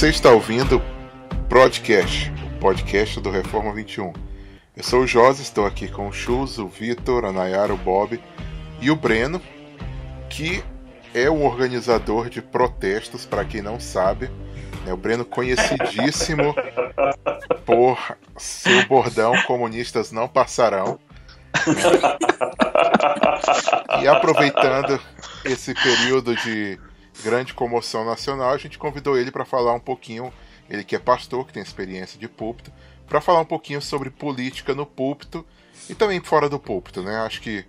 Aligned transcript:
Você 0.00 0.08
está 0.08 0.30
ouvindo 0.30 0.82
Broadcast, 1.46 2.32
o 2.46 2.58
podcast 2.58 3.20
do 3.20 3.30
Reforma 3.30 3.70
21. 3.74 4.14
Eu 4.74 4.82
sou 4.82 5.02
o 5.02 5.06
Josi, 5.06 5.42
estou 5.42 5.66
aqui 5.66 5.88
com 5.88 6.08
o 6.08 6.12
Chus, 6.12 6.56
o 6.56 6.66
Vitor, 6.66 7.26
a 7.26 7.30
Nayara, 7.32 7.74
o 7.74 7.76
Bob 7.76 8.18
e 8.80 8.90
o 8.90 8.96
Breno, 8.96 9.42
que 10.30 10.64
é 11.12 11.28
o 11.28 11.42
organizador 11.42 12.30
de 12.30 12.40
protestos, 12.40 13.26
para 13.26 13.44
quem 13.44 13.60
não 13.60 13.78
sabe. 13.78 14.30
É 14.86 14.92
o 14.94 14.96
Breno 14.96 15.22
conhecidíssimo 15.22 16.54
por 17.66 18.16
seu 18.38 18.86
bordão 18.86 19.34
comunistas 19.42 20.12
não 20.12 20.26
passarão. 20.26 20.98
E 24.02 24.08
aproveitando 24.08 25.00
esse 25.44 25.74
período 25.74 26.34
de 26.36 26.78
grande 27.20 27.54
comoção 27.54 28.04
nacional, 28.04 28.50
a 28.50 28.58
gente 28.58 28.78
convidou 28.78 29.18
ele 29.18 29.30
para 29.30 29.44
falar 29.44 29.72
um 29.74 29.80
pouquinho, 29.80 30.32
ele 30.68 30.84
que 30.84 30.96
é 30.96 30.98
pastor, 30.98 31.46
que 31.46 31.52
tem 31.52 31.62
experiência 31.62 32.18
de 32.18 32.28
púlpito, 32.28 32.72
para 33.06 33.20
falar 33.20 33.40
um 33.40 33.44
pouquinho 33.44 33.82
sobre 33.82 34.10
política 34.10 34.74
no 34.74 34.86
púlpito 34.86 35.44
e 35.88 35.94
também 35.94 36.20
fora 36.20 36.48
do 36.48 36.58
púlpito, 36.58 37.02
né? 37.02 37.16
Acho 37.20 37.40
que 37.40 37.64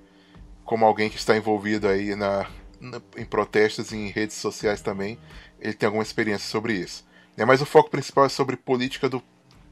como 0.63 0.85
alguém 0.85 1.09
que 1.09 1.17
está 1.17 1.35
envolvido 1.35 1.87
aí 1.87 2.15
na, 2.15 2.47
na 2.79 3.01
em 3.17 3.26
protestos 3.26 3.91
e 3.91 3.98
em 3.98 4.09
redes 4.09 4.35
sociais 4.35 4.81
também, 4.81 5.17
ele 5.59 5.73
tem 5.73 5.87
alguma 5.87 6.04
experiência 6.04 6.48
sobre 6.48 6.73
isso. 6.73 7.05
Né? 7.35 7.45
Mas 7.45 7.61
o 7.61 7.65
foco 7.65 7.89
principal 7.89 8.26
é 8.26 8.29
sobre 8.29 8.55
política 8.55 9.09
do, 9.09 9.21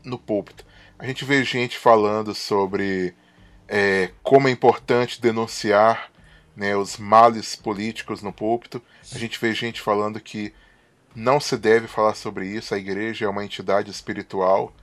no 0.04 0.18
púlpito. 0.18 0.66
A 0.98 1.06
gente 1.06 1.24
vê 1.24 1.44
gente 1.44 1.78
falando 1.78 2.34
sobre 2.36 3.14
é, 3.68 4.12
como 4.24 4.48
é 4.48 4.52
importante 4.52 5.22
denunciar 5.22 6.12
né, 6.60 6.76
os 6.76 6.98
males 6.98 7.56
políticos 7.56 8.22
no 8.22 8.34
púlpito. 8.34 8.82
A 9.16 9.18
gente 9.18 9.40
vê 9.40 9.54
gente 9.54 9.80
falando 9.80 10.20
que 10.20 10.54
não 11.16 11.40
se 11.40 11.56
deve 11.56 11.88
falar 11.88 12.16
sobre 12.16 12.48
isso, 12.48 12.76
a 12.76 12.78
igreja 12.78 13.26
é 13.26 13.30
uma 13.30 13.46
entidade 13.46 13.90
espiritual. 13.90 14.76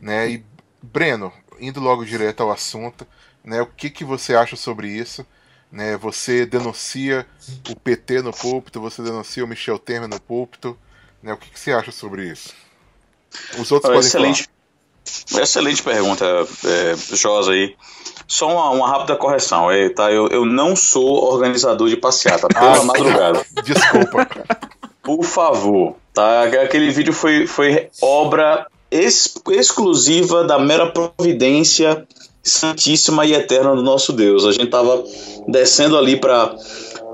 Né? 0.00 0.30
E, 0.30 0.44
Breno, 0.80 1.32
indo 1.58 1.80
logo 1.80 2.04
direto 2.04 2.44
ao 2.44 2.52
assunto, 2.52 3.04
né, 3.42 3.60
o 3.60 3.66
que, 3.66 3.90
que 3.90 4.04
você 4.04 4.36
acha 4.36 4.54
sobre 4.54 4.88
isso? 4.88 5.26
Né, 5.72 5.96
você 5.96 6.46
denuncia 6.46 7.26
o 7.68 7.74
PT 7.74 8.22
no 8.22 8.32
púlpito, 8.32 8.80
você 8.80 9.02
denuncia 9.02 9.44
o 9.44 9.48
Michel 9.48 9.76
Temer 9.76 10.08
no 10.08 10.20
púlpito. 10.20 10.78
Né, 11.20 11.32
o 11.32 11.36
que, 11.36 11.50
que 11.50 11.58
você 11.58 11.72
acha 11.72 11.90
sobre 11.90 12.30
isso? 12.30 12.54
Os 13.58 13.72
outros 13.72 13.92
podem 13.92 14.06
excelente, 14.06 14.44
falar. 14.44 14.53
Excelente 15.38 15.82
pergunta, 15.82 16.24
é, 16.64 16.94
Josa 17.14 17.52
aí. 17.52 17.74
Só 18.26 18.50
uma, 18.50 18.70
uma, 18.70 18.88
rápida 18.88 19.16
correção, 19.16 19.70
é, 19.70 19.88
tá? 19.90 20.10
Eu, 20.10 20.28
eu 20.28 20.46
não 20.46 20.74
sou 20.74 21.24
organizador 21.24 21.88
de 21.88 21.96
passeata, 21.96 22.48
pela 22.48 22.78
ah, 22.78 22.84
madrugada. 22.84 23.44
Desculpa. 23.62 24.26
Por 25.02 25.22
favor, 25.22 25.96
tá? 26.12 26.44
Aquele 26.44 26.90
vídeo 26.90 27.12
foi, 27.12 27.46
foi 27.46 27.88
obra 28.00 28.66
ex, 28.90 29.34
exclusiva 29.50 30.44
da 30.44 30.58
mera 30.58 30.90
providência 30.90 32.06
santíssima 32.42 33.26
e 33.26 33.34
eterna 33.34 33.74
do 33.74 33.82
nosso 33.82 34.12
Deus. 34.12 34.46
A 34.46 34.52
gente 34.52 34.68
tava 34.68 35.04
descendo 35.48 35.98
ali 35.98 36.16
para 36.16 36.54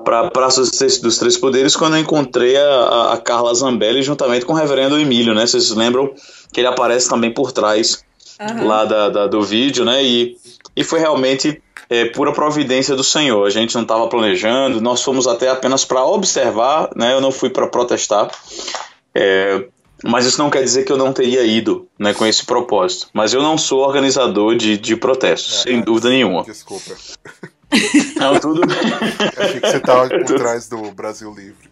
para 0.05 0.31
Praça 0.31 0.63
dos 0.63 1.19
Três 1.19 1.37
Poderes 1.37 1.77
quando 1.77 1.95
eu 1.95 2.01
encontrei 2.01 2.57
a, 2.57 3.13
a 3.13 3.19
Carla 3.19 3.55
Zambelli 3.55 4.03
juntamente 4.03 4.47
com 4.47 4.55
o 4.55 4.57
reverendo 4.57 4.99
Emílio, 4.99 5.35
né? 5.35 5.47
Vocês 5.47 5.71
lembram 5.71 6.11
que 6.53 6.61
ele 6.61 6.69
aparece 6.69 7.09
também 7.09 7.33
por 7.33 7.53
trás 7.53 8.05
uhum. 8.41 8.67
lá 8.67 8.85
da, 8.85 9.09
da, 9.09 9.27
do 9.27 9.43
vídeo, 9.43 9.85
né? 9.85 10.03
E, 10.03 10.37
e 10.75 10.85
foi 10.85 10.99
realmente 10.99 11.63
é, 11.89 12.07
pura 12.07 12.33
providência 12.33 12.95
do 12.95 13.05
Senhor. 13.05 13.47
A 13.47 13.51
gente 13.51 13.75
não 13.75 13.83
estava 13.83 14.07
planejando, 14.09 14.81
nós 14.81 15.03
fomos 15.03 15.27
até 15.27 15.49
apenas 15.49 15.85
para 15.85 16.05
observar, 16.05 16.91
né? 16.95 17.13
Eu 17.13 17.21
não 17.21 17.33
fui 17.33 17.51
para 17.51 17.67
protestar. 17.67 18.31
É, 19.15 19.65
mas 20.05 20.25
isso 20.25 20.39
não 20.39 20.49
quer 20.49 20.63
dizer 20.63 20.85
que 20.85 20.93
eu 20.93 20.97
não 20.97 21.13
teria 21.13 21.45
ido 21.45 21.87
né, 21.99 22.15
com 22.15 22.25
esse 22.25 22.45
propósito. 22.45 23.09
Mas 23.13 23.35
eu 23.35 23.43
não 23.43 23.59
sou 23.59 23.81
organizador 23.81 24.57
de, 24.57 24.79
de 24.79 24.97
protestos, 24.97 25.61
é, 25.61 25.71
sem 25.71 25.81
dúvida 25.81 26.09
nenhuma. 26.09 26.43
Desculpa. 26.45 26.97
Não, 28.17 28.37
tudo 28.41 28.67
bem. 28.67 28.77
Achei 29.37 29.61
que 29.61 29.69
você 29.69 29.77
estava 29.77 30.09
por 30.09 30.25
trás 30.25 30.69
do 30.69 30.91
Brasil 30.91 31.33
Livre. 31.33 31.71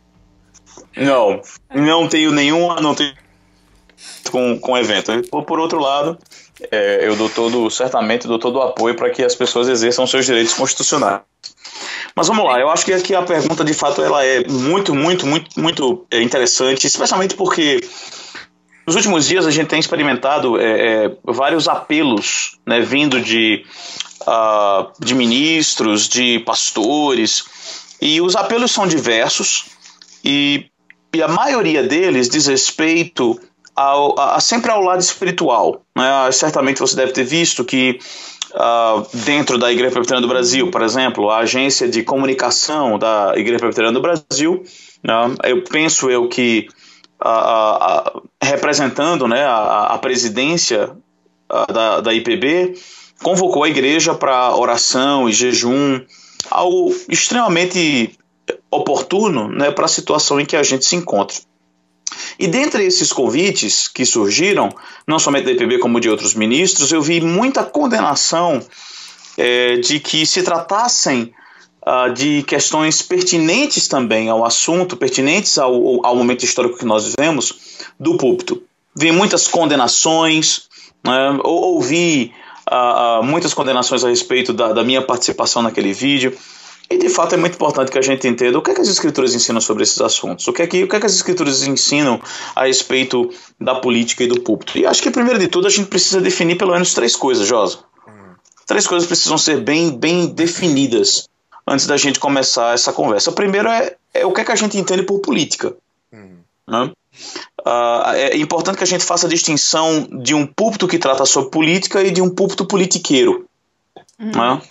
Não, 0.97 1.43
não 1.75 2.09
tenho 2.09 2.31
nenhum. 2.31 2.73
Não 2.77 2.95
tenho 2.95 3.13
com, 4.31 4.59
com 4.59 4.73
o 4.73 4.79
evento. 4.79 5.13
Por, 5.31 5.45
por 5.45 5.59
outro 5.59 5.79
lado, 5.79 6.19
é, 6.71 7.07
eu 7.07 7.17
dou 7.17 7.29
todo, 7.29 7.71
certamente 7.71 8.27
dou 8.27 8.39
todo 8.39 8.57
o 8.57 8.63
apoio 8.63 8.95
para 8.95 9.11
que 9.11 9.23
as 9.25 9.35
pessoas 9.35 9.69
exerçam 9.69 10.07
seus 10.07 10.27
direitos 10.27 10.55
constitucionais. 10.55 11.21
Mas 12.15 12.27
vamos 12.27 12.45
lá, 12.45 12.59
eu 12.59 12.69
acho 12.69 12.85
que 12.85 12.93
aqui 12.93 13.15
a 13.15 13.23
pergunta 13.23 13.65
de 13.65 13.73
fato 13.75 14.03
ela 14.03 14.25
é 14.25 14.47
muito, 14.49 14.95
muito, 14.95 15.27
muito, 15.27 15.61
muito 15.61 16.07
é, 16.11 16.21
interessante, 16.21 16.87
especialmente 16.87 17.35
porque 17.35 17.81
nos 18.87 18.97
últimos 18.97 19.29
dias 19.29 19.47
a 19.47 19.51
gente 19.51 19.69
tem 19.69 19.79
experimentado 19.79 20.59
é, 20.59 21.05
é, 21.05 21.17
vários 21.23 21.69
apelos 21.69 22.59
né, 22.67 22.81
vindo 22.81 23.21
de, 23.21 23.65
uh, 24.23 24.91
de 24.99 25.15
ministros, 25.15 26.09
de 26.09 26.41
pastores, 26.41 27.45
e 28.01 28.21
os 28.21 28.35
apelos 28.35 28.73
são 28.73 28.87
diversos, 28.87 29.67
e, 30.25 30.67
e 31.15 31.23
a 31.23 31.29
maioria 31.29 31.83
deles 31.83 32.29
diz 32.29 32.47
respeito 32.47 33.39
ao, 33.79 34.19
a, 34.19 34.41
sempre 34.41 34.71
ao 34.71 34.83
lado 34.83 35.01
espiritual. 35.01 35.83
Né? 35.97 36.33
Certamente 36.33 36.81
você 36.81 36.97
deve 36.97 37.13
ter 37.13 37.25
visto 37.25 37.65
que 37.65 37.99
uh, 38.55 39.07
dentro 39.25 39.57
da 39.57 39.71
Igreja 39.71 39.93
Presbiteriana 39.93 40.27
do 40.27 40.33
Brasil, 40.33 40.71
por 40.71 40.83
exemplo, 40.83 41.31
a 41.31 41.39
agência 41.39 41.89
de 41.89 42.03
comunicação 42.03 42.99
da 42.99 43.35
Igreja 43.37 43.61
Presbiteriana 43.61 43.95
do 43.95 44.03
Brasil, 44.03 44.65
né? 45.03 45.15
eu 45.45 45.63
penso 45.63 46.11
eu 46.11 46.29
que 46.29 46.67
representando 48.41 49.27
né, 49.27 49.45
a, 49.45 49.95
a 49.95 49.99
presidência 49.99 50.97
da, 51.49 52.01
da 52.01 52.15
IPB, 52.15 52.79
convocou 53.23 53.65
a 53.65 53.69
igreja 53.69 54.15
para 54.15 54.55
oração 54.55 55.29
e 55.29 55.33
jejum, 55.33 56.01
algo 56.49 56.95
extremamente 57.09 58.17
oportuno 58.71 59.49
né, 59.49 59.73
para 59.73 59.87
a 59.87 59.89
situação 59.89 60.39
em 60.39 60.47
que 60.47 60.55
a 60.55 60.63
gente 60.63 60.85
se 60.85 60.95
encontra. 60.95 61.37
E 62.39 62.47
dentre 62.47 62.85
esses 62.85 63.13
convites 63.13 63.89
que 63.89 64.05
surgiram, 64.05 64.71
não 65.07 65.19
somente 65.19 65.45
da 65.45 65.53
IPB 65.53 65.79
como 65.79 66.01
de 66.01 66.09
outros 66.09 66.35
ministros, 66.35 66.93
eu 66.93 67.03
vi 67.03 67.21
muita 67.21 67.65
condenação 67.65 68.61
é, 69.37 69.77
de 69.77 70.01
que 70.01 70.27
se 70.27 70.43
tratassem 70.43 71.33
uh, 71.89 72.13
de 72.13 72.43
questões 72.43 73.01
pertinentes 73.01 73.89
também 73.89 74.29
ao 74.29 74.45
assunto, 74.45 74.97
pertinentes 74.97 75.59
ao, 75.59 76.05
ao 76.05 76.17
momento 76.17 76.45
histórico 76.45 76.79
que 76.79 76.85
nós 76.85 77.07
vivemos, 77.07 77.87
do 77.99 78.17
púlpito. 78.17 78.63
Vi 78.95 79.13
muitas 79.13 79.47
condenações, 79.47 80.69
né, 81.05 81.39
ouvi 81.45 82.33
uh, 82.71 83.21
uh, 83.21 83.25
muitas 83.25 83.55
condenações 83.55 84.05
a 84.05 84.09
respeito 84.09 84.53
da, 84.53 84.73
da 84.73 84.85
minha 84.85 85.03
participação 85.03 85.63
naquele 85.63 85.93
vídeo. 85.93 86.37
E 86.91 86.97
de 86.97 87.09
fato 87.09 87.35
é 87.35 87.39
muito 87.39 87.55
importante 87.55 87.91
que 87.91 87.99
a 87.99 88.03
gente 88.03 88.27
entenda 88.27 88.59
o 88.59 88.63
que, 88.63 88.71
é 88.71 88.75
que 88.75 88.81
as 88.81 88.89
escrituras 88.89 89.35
ensinam 89.35 89.61
sobre 89.61 89.83
esses 89.83 90.01
assuntos, 90.01 90.49
o 90.49 90.53
que, 90.53 90.63
é 90.63 90.67
que, 90.67 90.85
o 90.85 90.89
que, 90.89 90.97
é 90.97 91.01
que 91.01 91.07
as 91.07 91.15
escrituras 91.15 91.63
ensinam 91.67 92.21
a 92.57 92.65
respeito 92.65 93.31
da 93.61 93.75
política 93.75 94.25
e 94.25 94.27
do 94.27 94.41
púlpito. 94.41 94.79
E 94.79 94.87
acho 94.87 95.03
que 95.03 95.11
primeiro 95.11 95.39
de 95.39 95.49
tudo 95.49 95.67
a 95.67 95.71
gente 95.71 95.89
precisa 95.89 96.21
definir 96.21 96.57
pelo 96.57 96.73
menos 96.73 96.95
três 96.95 97.15
coisas, 97.15 97.47
Josa. 97.47 97.81
Três 98.67 98.87
coisas 98.87 99.07
precisam 99.07 99.37
ser 99.37 99.61
bem, 99.63 99.99
bem 99.99 100.27
definidas 100.27 101.29
antes 101.67 101.87
da 101.87 101.97
gente 101.97 102.19
começar 102.19 102.75
essa 102.75 102.93
conversa. 102.93 103.31
O 103.31 103.35
primeiro 103.35 103.69
é, 103.69 103.97
é 104.15 104.27
o 104.27 104.33
que 104.33 104.41
é 104.41 104.45
que 104.45 104.53
a 104.53 104.57
gente 104.57 104.79
entende 104.79 105.03
por 105.03 105.21
política. 105.21 105.77
Né? 106.69 106.93
Uh, 107.61 108.13
é 108.15 108.37
importante 108.37 108.77
que 108.77 108.85
a 108.85 108.87
gente 108.87 109.05
faça 109.05 109.27
a 109.27 109.31
distinção 109.31 110.07
de 110.23 110.35
um 110.35 110.47
púlpito 110.47 110.87
que 110.87 110.99
trata 110.99 111.25
sobre 111.25 111.51
política 111.51 112.03
e 112.03 112.11
de 112.11 112.21
um 112.21 112.31
púlpito 112.31 112.67
politiqueiro. 112.67 113.47
Uhum. 114.19 114.31
Né? 114.31 114.63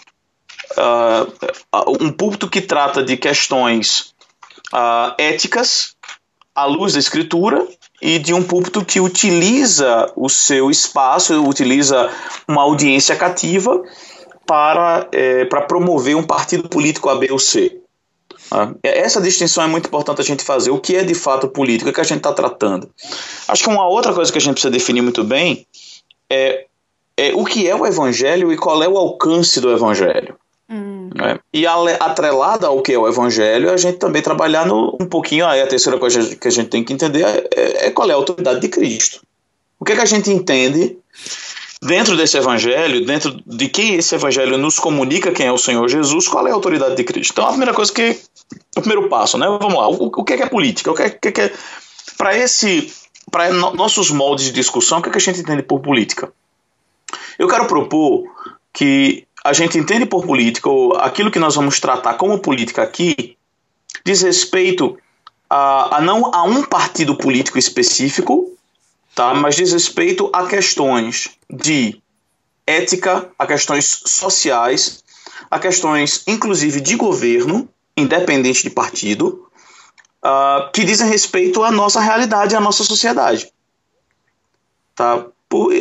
Uh, 0.75 1.95
um 1.99 2.11
púlpito 2.11 2.49
que 2.49 2.61
trata 2.61 3.03
de 3.03 3.17
questões 3.17 4.13
uh, 4.73 5.13
éticas 5.17 5.95
à 6.53 6.65
luz 6.65 6.93
da 6.93 6.99
escritura 6.99 7.67
e 8.01 8.19
de 8.19 8.33
um 8.33 8.43
púlpito 8.43 8.83
que 8.83 8.99
utiliza 8.99 10.11
o 10.15 10.29
seu 10.29 10.69
espaço, 10.69 11.43
utiliza 11.43 12.11
uma 12.47 12.63
audiência 12.63 13.15
cativa 13.15 13.81
para, 14.45 15.07
é, 15.11 15.45
para 15.45 15.61
promover 15.61 16.15
um 16.15 16.23
partido 16.23 16.69
político 16.69 17.09
A, 17.09 17.15
B 17.15 17.27
ou 17.31 17.39
C. 17.39 17.79
Uh, 18.51 18.79
essa 18.81 19.19
distinção 19.19 19.65
é 19.65 19.67
muito 19.67 19.87
importante 19.87 20.21
a 20.21 20.23
gente 20.23 20.43
fazer. 20.43 20.71
O 20.71 20.79
que 20.79 20.95
é 20.95 21.03
de 21.03 21.13
fato 21.13 21.49
política 21.49 21.91
que 21.91 21.99
a 21.99 22.03
gente 22.03 22.17
está 22.17 22.31
tratando? 22.31 22.89
Acho 23.47 23.63
que 23.63 23.69
uma 23.69 23.87
outra 23.87 24.13
coisa 24.13 24.31
que 24.31 24.37
a 24.37 24.41
gente 24.41 24.53
precisa 24.53 24.71
definir 24.71 25.01
muito 25.01 25.23
bem 25.23 25.67
é, 26.29 26.65
é 27.17 27.33
o 27.33 27.43
que 27.43 27.67
é 27.67 27.75
o 27.75 27.85
evangelho 27.85 28.51
e 28.51 28.57
qual 28.57 28.81
é 28.81 28.87
o 28.87 28.97
alcance 28.97 29.59
do 29.59 29.71
evangelho. 29.71 30.37
Né? 31.15 31.39
E 31.53 31.65
atrelada 31.65 32.67
ao 32.67 32.81
que 32.81 32.93
é 32.93 32.97
o 32.97 33.07
evangelho, 33.07 33.71
a 33.71 33.77
gente 33.77 33.97
também 33.97 34.21
trabalhar 34.21 34.65
no, 34.65 34.97
um 34.99 35.05
pouquinho, 35.05 35.45
aí 35.45 35.61
a 35.61 35.67
terceira 35.67 35.97
coisa 35.97 36.35
que 36.35 36.47
a 36.47 36.51
gente 36.51 36.69
tem 36.69 36.83
que 36.83 36.93
entender 36.93 37.23
é, 37.23 37.47
é, 37.55 37.87
é 37.87 37.91
qual 37.91 38.09
é 38.09 38.13
a 38.13 38.15
autoridade 38.15 38.59
de 38.59 38.69
Cristo. 38.69 39.21
O 39.79 39.85
que, 39.85 39.93
é 39.93 39.95
que 39.95 40.01
a 40.01 40.05
gente 40.05 40.31
entende 40.31 40.97
dentro 41.81 42.17
desse 42.17 42.37
evangelho, 42.37 43.05
dentro 43.05 43.39
de 43.45 43.69
quem 43.69 43.95
esse 43.95 44.15
evangelho 44.15 44.57
nos 44.57 44.79
comunica 44.79 45.31
quem 45.31 45.47
é 45.47 45.51
o 45.51 45.57
Senhor 45.57 45.87
Jesus, 45.87 46.27
qual 46.27 46.47
é 46.47 46.51
a 46.51 46.55
autoridade 46.55 46.95
de 46.95 47.03
Cristo? 47.03 47.31
Então 47.31 47.45
a 47.45 47.49
primeira 47.49 47.73
coisa 47.73 47.91
que. 47.91 48.19
O 48.75 48.81
primeiro 48.81 49.09
passo, 49.09 49.37
né? 49.37 49.45
Vamos 49.47 49.73
lá, 49.73 49.87
o, 49.89 50.05
o 50.05 50.23
que, 50.23 50.33
é, 50.33 50.37
que 50.37 50.43
é 50.43 50.47
política? 50.47 50.91
O 50.91 50.95
que 50.95 51.03
é, 51.03 51.09
que 51.09 51.41
é, 51.41 51.53
para 52.17 52.35
esse 52.37 52.91
para 53.29 53.51
no, 53.51 53.73
nossos 53.73 54.09
moldes 54.09 54.45
de 54.45 54.51
discussão, 54.51 54.99
o 54.99 55.01
que, 55.01 55.09
é 55.09 55.11
que 55.11 55.17
a 55.17 55.21
gente 55.21 55.41
entende 55.41 55.61
por 55.61 55.79
política? 55.79 56.31
Eu 57.37 57.47
quero 57.47 57.65
propor 57.65 58.23
que 58.73 59.26
a 59.47 59.53
gente 59.53 59.77
entende 59.77 60.05
por 60.05 60.25
política, 60.25 60.69
aquilo 60.99 61.31
que 61.31 61.39
nós 61.39 61.55
vamos 61.55 61.79
tratar 61.79 62.15
como 62.15 62.37
política 62.37 62.83
aqui, 62.83 63.37
diz 64.03 64.21
respeito 64.21 64.97
a, 65.49 65.97
a 65.97 66.01
não 66.01 66.35
a 66.35 66.43
um 66.43 66.63
partido 66.63 67.15
político 67.15 67.57
específico, 67.57 68.51
tá? 69.15 69.33
mas 69.33 69.55
diz 69.55 69.71
respeito 69.71 70.29
a 70.33 70.45
questões 70.47 71.29
de 71.49 72.01
ética, 72.65 73.31
a 73.39 73.47
questões 73.47 74.01
sociais, 74.05 75.01
a 75.49 75.57
questões 75.57 76.23
inclusive 76.27 76.81
de 76.81 76.97
governo, 76.97 77.69
independente 77.95 78.63
de 78.63 78.69
partido, 78.69 79.47
uh, 80.25 80.69
que 80.73 80.83
dizem 80.83 81.07
respeito 81.07 81.63
à 81.63 81.71
nossa 81.71 82.01
realidade, 82.01 82.53
à 82.53 82.59
nossa 82.59 82.83
sociedade. 82.83 83.49
Tá? 84.93 85.25
Por, 85.47 85.71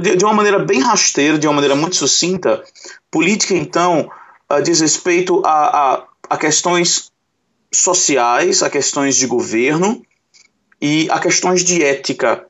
de, 0.00 0.16
de, 0.16 0.24
uma 0.24 0.34
maneira 0.34 0.58
bem 0.58 0.80
rasteira, 0.80 1.38
de 1.38 1.46
uma 1.46 1.54
maneira 1.54 1.74
muito 1.74 1.96
sucinta, 1.96 2.62
política, 3.10 3.54
então, 3.54 4.10
uh, 4.50 4.62
diz 4.62 4.80
respeito 4.80 5.42
a, 5.44 5.94
a, 5.94 6.04
a 6.30 6.36
questões 6.36 7.10
sociais, 7.72 8.62
a 8.62 8.70
questões 8.70 9.16
de 9.16 9.26
governo 9.26 10.02
e 10.80 11.08
a 11.10 11.18
questões 11.18 11.64
de 11.64 11.82
ética, 11.82 12.46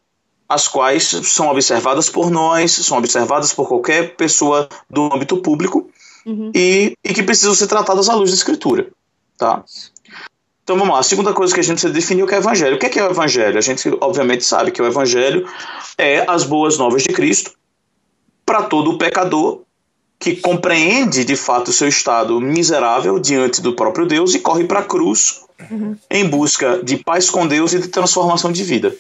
as 0.48 0.66
quais 0.66 1.04
são 1.04 1.48
observadas 1.48 2.08
por 2.08 2.30
nós, 2.30 2.72
são 2.72 2.98
observadas 2.98 3.52
por 3.52 3.68
qualquer 3.68 4.16
pessoa 4.16 4.68
do 4.88 5.12
âmbito 5.12 5.36
público 5.38 5.90
uhum. 6.24 6.50
e, 6.54 6.96
e, 7.04 7.12
que 7.12 7.22
precisam 7.22 7.54
ser 7.54 7.66
tratadas 7.66 8.08
à 8.08 8.14
luz 8.14 8.30
da 8.30 8.36
escritura. 8.36 8.88
Tá? 9.36 9.62
Então 10.68 10.76
vamos 10.76 10.92
lá, 10.92 11.00
a 11.00 11.02
segunda 11.02 11.32
coisa 11.32 11.54
que 11.54 11.60
a 11.60 11.64
gente 11.64 11.88
definiu 11.88 12.26
que 12.26 12.34
é 12.34 12.36
o 12.36 12.40
evangelho. 12.42 12.76
O 12.76 12.78
que 12.78 12.84
é, 12.84 12.88
que 12.90 13.00
é 13.00 13.02
o 13.02 13.10
evangelho? 13.10 13.56
A 13.56 13.62
gente 13.62 13.88
obviamente 14.02 14.44
sabe 14.44 14.70
que 14.70 14.82
o 14.82 14.84
evangelho 14.84 15.48
é 15.96 16.26
as 16.28 16.44
boas 16.44 16.76
novas 16.76 17.02
de 17.02 17.08
Cristo 17.08 17.52
para 18.44 18.64
todo 18.64 18.98
pecador 18.98 19.62
que 20.18 20.36
compreende 20.36 21.24
de 21.24 21.36
fato 21.36 21.68
o 21.68 21.72
seu 21.72 21.88
estado 21.88 22.38
miserável 22.38 23.18
diante 23.18 23.62
do 23.62 23.72
próprio 23.72 24.04
Deus 24.04 24.34
e 24.34 24.40
corre 24.40 24.64
para 24.64 24.80
a 24.80 24.84
cruz 24.84 25.40
uhum. 25.70 25.96
em 26.10 26.28
busca 26.28 26.82
de 26.84 26.98
paz 26.98 27.30
com 27.30 27.46
Deus 27.46 27.72
e 27.72 27.78
de 27.78 27.88
transformação 27.88 28.52
de 28.52 28.62
vida. 28.62 28.94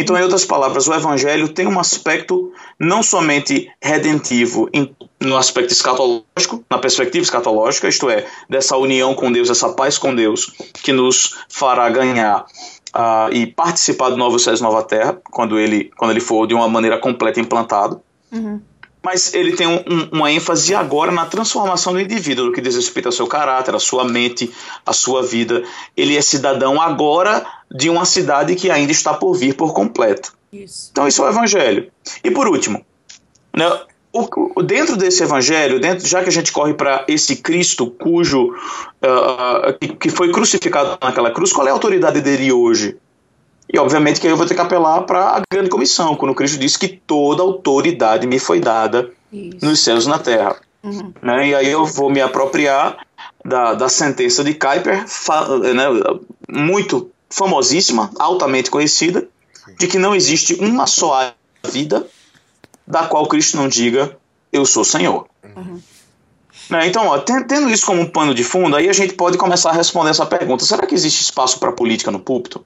Então, 0.00 0.16
em 0.16 0.22
outras 0.22 0.46
palavras, 0.46 0.88
o 0.88 0.94
evangelho 0.94 1.48
tem 1.48 1.66
um 1.66 1.78
aspecto 1.78 2.52
não 2.78 3.02
somente 3.02 3.70
redentivo 3.82 4.66
em, 4.72 4.96
no 5.20 5.36
aspecto 5.36 5.72
escatológico, 5.72 6.64
na 6.70 6.78
perspectiva 6.78 7.22
escatológica, 7.22 7.86
isto 7.86 8.08
é, 8.08 8.26
dessa 8.48 8.78
união 8.78 9.14
com 9.14 9.30
Deus, 9.30 9.50
essa 9.50 9.68
paz 9.68 9.98
com 9.98 10.14
Deus, 10.14 10.54
que 10.82 10.90
nos 10.90 11.36
fará 11.50 11.90
ganhar 11.90 12.46
uh, 12.96 13.30
e 13.30 13.46
participar 13.46 14.08
do 14.08 14.16
novo 14.16 14.38
céu 14.38 14.54
e 14.54 14.62
nova 14.62 14.82
terra, 14.82 15.20
quando 15.30 15.58
ele, 15.58 15.90
quando 15.98 16.12
ele 16.12 16.20
for 16.20 16.46
de 16.46 16.54
uma 16.54 16.66
maneira 16.66 16.96
completa 16.96 17.38
implantado. 17.38 18.00
Uhum 18.32 18.69
mas 19.02 19.32
ele 19.34 19.52
tem 19.52 19.66
um, 19.66 19.76
um, 19.76 20.08
uma 20.12 20.30
ênfase 20.30 20.74
agora 20.74 21.10
na 21.10 21.26
transformação 21.26 21.92
do 21.92 22.00
indivíduo, 22.00 22.46
no 22.46 22.52
que 22.52 22.60
diz 22.60 22.76
respeito 22.76 23.06
ao 23.06 23.12
seu 23.12 23.26
caráter, 23.26 23.74
à 23.74 23.78
sua 23.78 24.04
mente, 24.04 24.52
à 24.84 24.92
sua 24.92 25.22
vida. 25.22 25.62
Ele 25.96 26.16
é 26.16 26.22
cidadão 26.22 26.80
agora 26.80 27.44
de 27.70 27.88
uma 27.88 28.04
cidade 28.04 28.54
que 28.54 28.70
ainda 28.70 28.92
está 28.92 29.14
por 29.14 29.34
vir 29.34 29.54
por 29.54 29.72
completo. 29.72 30.32
Isso. 30.52 30.88
Então, 30.90 31.06
isso 31.06 31.22
é 31.22 31.26
o 31.26 31.30
evangelho. 31.30 31.90
E 32.22 32.30
por 32.30 32.48
último, 32.48 32.84
né, 33.56 33.80
o, 34.12 34.62
dentro 34.62 34.96
desse 34.96 35.22
evangelho, 35.22 35.80
dentro, 35.80 36.06
já 36.06 36.22
que 36.22 36.28
a 36.28 36.32
gente 36.32 36.52
corre 36.52 36.74
para 36.74 37.04
esse 37.08 37.36
Cristo 37.36 37.86
cujo 37.86 38.48
uh, 38.48 39.78
que, 39.80 39.88
que 39.88 40.10
foi 40.10 40.32
crucificado 40.32 40.98
naquela 41.00 41.30
cruz, 41.30 41.52
qual 41.52 41.66
é 41.66 41.70
a 41.70 41.74
autoridade 41.74 42.20
dele 42.20 42.52
hoje? 42.52 42.96
E 43.72 43.78
obviamente 43.78 44.20
que 44.20 44.26
aí 44.26 44.32
eu 44.32 44.36
vou 44.36 44.46
ter 44.46 44.54
que 44.54 44.60
apelar 44.60 45.02
para 45.02 45.36
a 45.36 45.42
grande 45.50 45.70
comissão, 45.70 46.16
quando 46.16 46.34
Cristo 46.34 46.58
disse 46.58 46.78
que 46.78 46.88
toda 46.88 47.42
autoridade 47.42 48.26
me 48.26 48.38
foi 48.38 48.58
dada 48.58 49.10
Isso. 49.32 49.64
nos 49.64 49.78
céus 49.80 50.06
e 50.06 50.08
na 50.08 50.18
terra. 50.18 50.56
Uhum. 50.82 51.12
Né? 51.22 51.48
E 51.48 51.54
aí 51.54 51.70
eu 51.70 51.84
vou 51.84 52.10
me 52.10 52.20
apropriar 52.20 52.98
da, 53.44 53.74
da 53.74 53.88
sentença 53.88 54.42
de 54.42 54.54
Kuyper, 54.54 55.04
né, 55.74 55.84
muito 56.48 57.10
famosíssima, 57.28 58.10
altamente 58.18 58.70
conhecida, 58.70 59.28
de 59.78 59.86
que 59.86 59.98
não 59.98 60.14
existe 60.14 60.54
uma 60.54 60.86
só 60.86 61.32
vida 61.70 62.06
da 62.86 63.04
qual 63.06 63.26
Cristo 63.28 63.56
não 63.56 63.68
diga 63.68 64.16
eu 64.52 64.66
sou 64.66 64.84
Senhor. 64.84 65.26
Uhum. 65.44 65.80
Né, 66.68 66.86
então, 66.86 67.06
ó, 67.06 67.18
tendo 67.18 67.70
isso 67.70 67.86
como 67.86 68.00
um 68.00 68.10
pano 68.10 68.34
de 68.34 68.42
fundo, 68.42 68.74
aí 68.74 68.88
a 68.88 68.92
gente 68.92 69.14
pode 69.14 69.38
começar 69.38 69.70
a 69.70 69.74
responder 69.74 70.10
essa 70.10 70.26
pergunta: 70.26 70.64
será 70.64 70.86
que 70.86 70.94
existe 70.94 71.22
espaço 71.22 71.58
para 71.60 71.72
política 71.72 72.10
no 72.10 72.18
púlpito? 72.18 72.64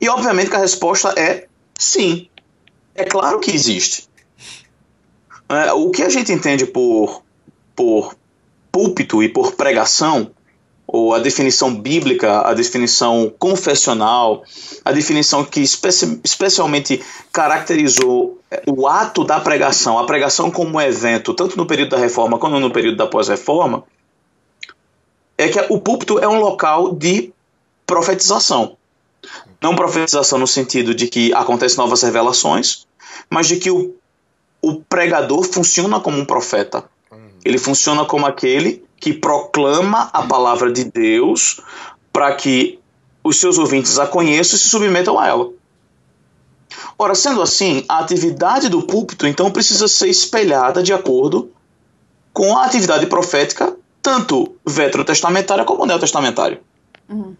E 0.00 0.08
obviamente 0.08 0.50
que 0.50 0.56
a 0.56 0.60
resposta 0.60 1.14
é 1.18 1.46
sim. 1.78 2.28
É 2.94 3.04
claro 3.04 3.40
que 3.40 3.50
existe. 3.50 4.08
É, 5.48 5.72
o 5.72 5.90
que 5.90 6.02
a 6.02 6.08
gente 6.08 6.32
entende 6.32 6.66
por, 6.66 7.22
por 7.74 8.16
púlpito 8.72 9.22
e 9.22 9.28
por 9.28 9.52
pregação, 9.52 10.30
ou 10.86 11.14
a 11.14 11.18
definição 11.18 11.74
bíblica, 11.74 12.42
a 12.42 12.54
definição 12.54 13.32
confessional, 13.38 14.44
a 14.84 14.92
definição 14.92 15.44
que 15.44 15.60
especi 15.60 16.20
especialmente 16.22 17.02
caracterizou 17.32 18.40
é, 18.50 18.62
o 18.66 18.86
ato 18.86 19.24
da 19.24 19.40
pregação, 19.40 19.98
a 19.98 20.06
pregação 20.06 20.50
como 20.50 20.80
evento, 20.80 21.34
tanto 21.34 21.56
no 21.56 21.66
período 21.66 21.90
da 21.90 21.98
reforma 21.98 22.38
quanto 22.38 22.58
no 22.60 22.70
período 22.70 22.96
da 22.96 23.06
pós-reforma, 23.06 23.84
é 25.38 25.48
que 25.48 25.60
o 25.68 25.80
púlpito 25.80 26.18
é 26.18 26.26
um 26.26 26.40
local 26.40 26.94
de 26.94 27.32
profetização. 27.86 28.76
Não 29.60 29.74
profetização 29.74 30.38
no 30.38 30.46
sentido 30.46 30.94
de 30.94 31.08
que 31.08 31.32
acontecem 31.32 31.78
novas 31.78 32.02
revelações, 32.02 32.86
mas 33.30 33.48
de 33.48 33.56
que 33.56 33.70
o, 33.70 33.94
o 34.60 34.76
pregador 34.76 35.44
funciona 35.44 36.00
como 36.00 36.18
um 36.18 36.24
profeta. 36.24 36.84
Ele 37.44 37.58
funciona 37.58 38.04
como 38.04 38.26
aquele 38.26 38.84
que 38.98 39.12
proclama 39.12 40.10
a 40.12 40.22
palavra 40.22 40.72
de 40.72 40.84
Deus 40.84 41.60
para 42.12 42.34
que 42.34 42.78
os 43.22 43.36
seus 43.36 43.58
ouvintes 43.58 43.98
a 43.98 44.06
conheçam 44.06 44.56
e 44.56 44.58
se 44.58 44.68
submetam 44.68 45.18
a 45.18 45.26
ela. 45.26 45.50
Ora, 46.98 47.14
sendo 47.14 47.42
assim, 47.42 47.84
a 47.88 47.98
atividade 47.98 48.68
do 48.68 48.82
púlpito 48.82 49.26
então 49.26 49.50
precisa 49.50 49.86
ser 49.86 50.08
espelhada 50.08 50.82
de 50.82 50.92
acordo 50.92 51.50
com 52.32 52.56
a 52.56 52.64
atividade 52.64 53.06
profética, 53.06 53.76
tanto 54.02 54.56
veterotestamentária 54.64 55.64
como 55.64 55.86
neotestamentária. 55.86 56.60
Uhum. 57.08 57.34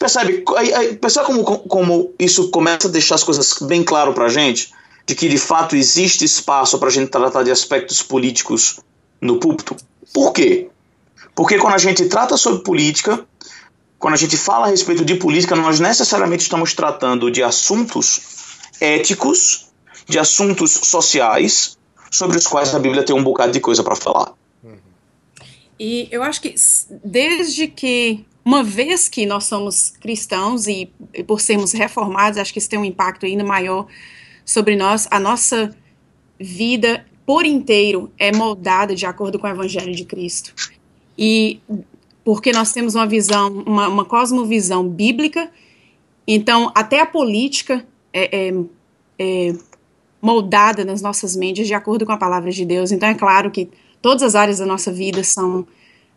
Percebe? 0.00 0.42
Percebe 0.98 1.26
como, 1.26 1.44
como 1.44 2.14
isso 2.18 2.50
começa 2.50 2.88
a 2.88 2.90
deixar 2.90 3.16
as 3.16 3.22
coisas 3.22 3.58
bem 3.60 3.84
claro 3.84 4.14
pra 4.14 4.30
gente? 4.30 4.72
De 5.06 5.14
que 5.14 5.28
de 5.28 5.36
fato 5.36 5.76
existe 5.76 6.24
espaço 6.24 6.78
para 6.78 6.88
a 6.88 6.90
gente 6.90 7.10
tratar 7.10 7.42
de 7.42 7.50
aspectos 7.50 8.02
políticos 8.02 8.80
no 9.20 9.38
púlpito? 9.38 9.76
Por 10.10 10.32
quê? 10.32 10.68
Porque 11.34 11.58
quando 11.58 11.74
a 11.74 11.78
gente 11.78 12.06
trata 12.06 12.38
sobre 12.38 12.62
política, 12.62 13.26
quando 13.98 14.14
a 14.14 14.16
gente 14.16 14.38
fala 14.38 14.68
a 14.68 14.70
respeito 14.70 15.04
de 15.04 15.16
política, 15.16 15.54
nós 15.54 15.78
necessariamente 15.78 16.44
estamos 16.44 16.72
tratando 16.72 17.30
de 17.30 17.42
assuntos 17.42 18.22
éticos, 18.80 19.66
de 20.08 20.18
assuntos 20.18 20.72
sociais, 20.72 21.76
sobre 22.10 22.38
os 22.38 22.46
quais 22.46 22.74
a 22.74 22.78
Bíblia 22.78 23.04
tem 23.04 23.14
um 23.14 23.22
bocado 23.22 23.52
de 23.52 23.60
coisa 23.60 23.82
para 23.82 23.94
falar. 23.94 24.32
E 25.78 26.08
eu 26.10 26.22
acho 26.22 26.40
que 26.40 26.54
desde 27.04 27.68
que 27.68 28.24
uma 28.44 28.62
vez 28.62 29.08
que 29.08 29.26
nós 29.26 29.44
somos 29.44 29.90
cristãos 29.90 30.66
e, 30.66 30.90
e, 31.14 31.22
por 31.22 31.40
sermos 31.40 31.72
reformados, 31.72 32.38
acho 32.38 32.52
que 32.52 32.58
isso 32.58 32.68
tem 32.68 32.78
um 32.78 32.84
impacto 32.84 33.26
ainda 33.26 33.44
maior 33.44 33.86
sobre 34.44 34.76
nós, 34.76 35.06
a 35.10 35.20
nossa 35.20 35.76
vida 36.38 37.06
por 37.26 37.44
inteiro 37.44 38.10
é 38.18 38.32
moldada 38.32 38.94
de 38.94 39.06
acordo 39.06 39.38
com 39.38 39.46
o 39.46 39.50
Evangelho 39.50 39.94
de 39.94 40.04
Cristo. 40.04 40.54
E 41.16 41.60
porque 42.24 42.52
nós 42.52 42.72
temos 42.72 42.94
uma 42.94 43.06
visão, 43.06 43.48
uma, 43.66 43.88
uma 43.88 44.04
cosmovisão 44.04 44.88
bíblica, 44.88 45.50
então 46.26 46.72
até 46.74 47.00
a 47.00 47.06
política 47.06 47.86
é, 48.12 48.48
é, 48.48 48.54
é 49.18 49.54
moldada 50.20 50.84
nas 50.84 51.00
nossas 51.00 51.36
mentes 51.36 51.66
de 51.66 51.74
acordo 51.74 52.04
com 52.04 52.12
a 52.12 52.16
palavra 52.16 52.50
de 52.50 52.64
Deus. 52.64 52.90
Então 52.90 53.08
é 53.08 53.14
claro 53.14 53.50
que 53.50 53.70
todas 54.02 54.22
as 54.22 54.34
áreas 54.34 54.58
da 54.58 54.66
nossa 54.66 54.92
vida 54.92 55.22
são 55.22 55.66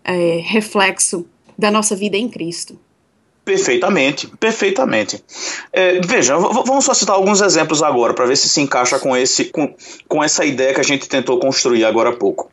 é, 0.04 0.42
reflexo 0.44 1.26
da 1.58 1.72
nossa 1.72 1.96
vida 1.96 2.18
em 2.18 2.28
Cristo. 2.30 2.78
Perfeitamente, 3.46 4.28
perfeitamente. 4.40 5.24
É, 5.72 6.00
veja, 6.00 6.38
vamos 6.38 6.86
só 6.86 6.94
citar 6.94 7.16
alguns 7.16 7.42
exemplos 7.42 7.84
agora 7.84 8.14
para 8.14 8.26
ver 8.26 8.38
se 8.38 8.48
se 8.48 8.62
encaixa 8.62 8.98
com, 9.00 9.18
esse, 9.18 9.46
com, 9.46 9.76
com 10.08 10.24
essa 10.24 10.46
ideia 10.46 10.74
que 10.74 10.80
a 10.80 10.84
gente 10.84 11.10
tentou 11.10 11.38
construir 11.40 11.84
agora 11.84 12.12
há 12.12 12.16
pouco. 12.16 12.50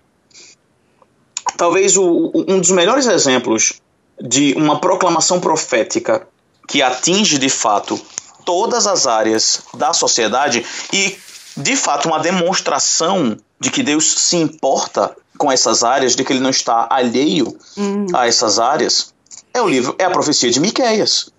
Talvez 1.56 1.96
o, 1.96 2.32
um 2.48 2.58
dos 2.58 2.72
melhores 2.72 3.06
exemplos 3.06 3.80
de 4.20 4.52
uma 4.54 4.80
proclamação 4.80 5.38
profética 5.38 6.26
que 6.66 6.82
atinge 6.82 7.38
de 7.38 7.48
fato 7.48 8.00
todas 8.44 8.86
as 8.86 9.06
áreas 9.06 9.62
da 9.74 9.92
sociedade 9.92 10.64
e 10.92 11.16
de 11.56 11.76
fato 11.76 12.08
uma 12.08 12.18
demonstração 12.18 13.36
de 13.60 13.70
que 13.70 13.82
Deus 13.82 14.12
se 14.12 14.36
importa 14.36 15.14
com 15.40 15.50
essas 15.50 15.82
áreas, 15.82 16.14
de 16.14 16.22
que 16.22 16.34
ele 16.34 16.40
não 16.40 16.50
está 16.50 16.86
alheio 16.90 17.56
uhum. 17.74 18.04
a 18.12 18.26
essas 18.26 18.58
áreas, 18.58 19.14
é 19.54 19.62
o 19.62 19.66
livro, 19.66 19.96
é 19.98 20.04
a 20.04 20.10
profecia 20.10 20.50
de 20.50 20.60
Miqueias. 20.60 21.30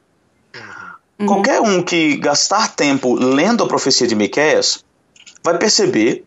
Uhum. 1.19 1.27
Qualquer 1.27 1.61
um 1.61 1.83
que 1.83 2.17
gastar 2.17 2.69
tempo 2.75 3.13
lendo 3.13 3.63
a 3.63 3.67
profecia 3.67 4.07
de 4.07 4.15
Miqueias 4.15 4.83
vai 5.43 5.55
perceber 5.59 6.25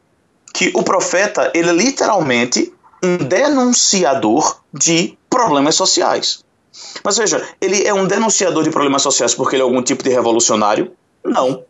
que 0.52 0.70
o 0.72 0.84
profeta, 0.84 1.50
ele 1.52 1.70
é 1.70 1.72
literalmente 1.72 2.72
um 3.02 3.16
denunciador 3.16 4.60
de 4.72 5.18
problemas 5.28 5.74
sociais. 5.74 6.44
Mas 7.02 7.16
veja, 7.16 7.44
ele 7.60 7.84
é 7.84 7.92
um 7.92 8.06
denunciador 8.06 8.62
de 8.62 8.70
problemas 8.70 9.02
sociais 9.02 9.34
porque 9.34 9.56
ele 9.56 9.62
é 9.62 9.64
algum 9.64 9.82
tipo 9.82 10.04
de 10.04 10.10
revolucionário? 10.10 10.92
Não. 11.24 11.64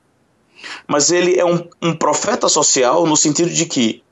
Mas 0.87 1.11
ele 1.11 1.41
é 1.41 1.47
um, 1.47 1.67
um 1.81 1.97
profeta 1.97 2.47
social 2.47 3.07
no 3.07 3.17
sentido 3.17 3.49
de 3.49 3.65
que 3.65 4.05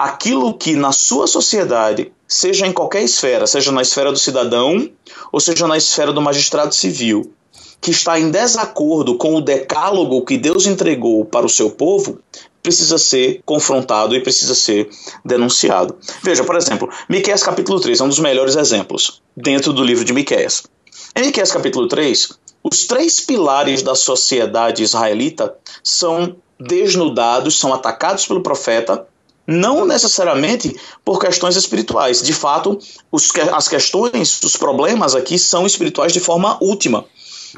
aquilo 0.00 0.54
que 0.54 0.74
na 0.74 0.92
sua 0.92 1.26
sociedade, 1.26 2.10
seja 2.26 2.66
em 2.66 2.72
qualquer 2.72 3.02
esfera, 3.02 3.46
seja 3.46 3.70
na 3.70 3.82
esfera 3.82 4.10
do 4.10 4.18
cidadão 4.18 4.90
ou 5.30 5.38
seja 5.38 5.68
na 5.68 5.76
esfera 5.76 6.10
do 6.10 6.22
magistrado 6.22 6.74
civil, 6.74 7.34
que 7.82 7.90
está 7.90 8.18
em 8.18 8.30
desacordo 8.30 9.18
com 9.18 9.34
o 9.34 9.42
decálogo 9.42 10.24
que 10.24 10.38
Deus 10.38 10.66
entregou 10.66 11.26
para 11.26 11.44
o 11.44 11.50
seu 11.50 11.70
povo, 11.70 12.18
precisa 12.62 12.96
ser 12.96 13.42
confrontado 13.44 14.16
e 14.16 14.22
precisa 14.22 14.54
ser 14.54 14.88
denunciado. 15.22 15.98
Veja, 16.22 16.44
por 16.44 16.56
exemplo, 16.56 16.88
Miqueias 17.06 17.42
capítulo 17.42 17.78
3 17.78 18.00
é 18.00 18.04
um 18.04 18.08
dos 18.08 18.20
melhores 18.20 18.56
exemplos 18.56 19.20
dentro 19.36 19.70
do 19.70 19.84
livro 19.84 20.04
de 20.04 20.14
Miqueias. 20.14 20.62
Em 21.14 21.26
Miqueias 21.26 21.52
capítulo 21.52 21.86
3, 21.86 22.38
os 22.64 22.86
três 22.86 23.20
pilares 23.20 23.82
da 23.82 23.94
sociedade 23.94 24.82
israelita 24.82 25.54
são 25.84 26.36
desnudados, 26.58 27.58
são 27.58 27.74
atacados 27.74 28.26
pelo 28.26 28.42
profeta, 28.42 29.06
não 29.50 29.84
necessariamente 29.84 30.76
por 31.04 31.18
questões 31.18 31.56
espirituais. 31.56 32.22
De 32.22 32.32
fato, 32.32 32.78
os, 33.10 33.32
as 33.52 33.66
questões, 33.66 34.40
os 34.42 34.56
problemas 34.56 35.16
aqui 35.16 35.38
são 35.38 35.66
espirituais 35.66 36.12
de 36.12 36.20
forma 36.20 36.56
última. 36.62 37.04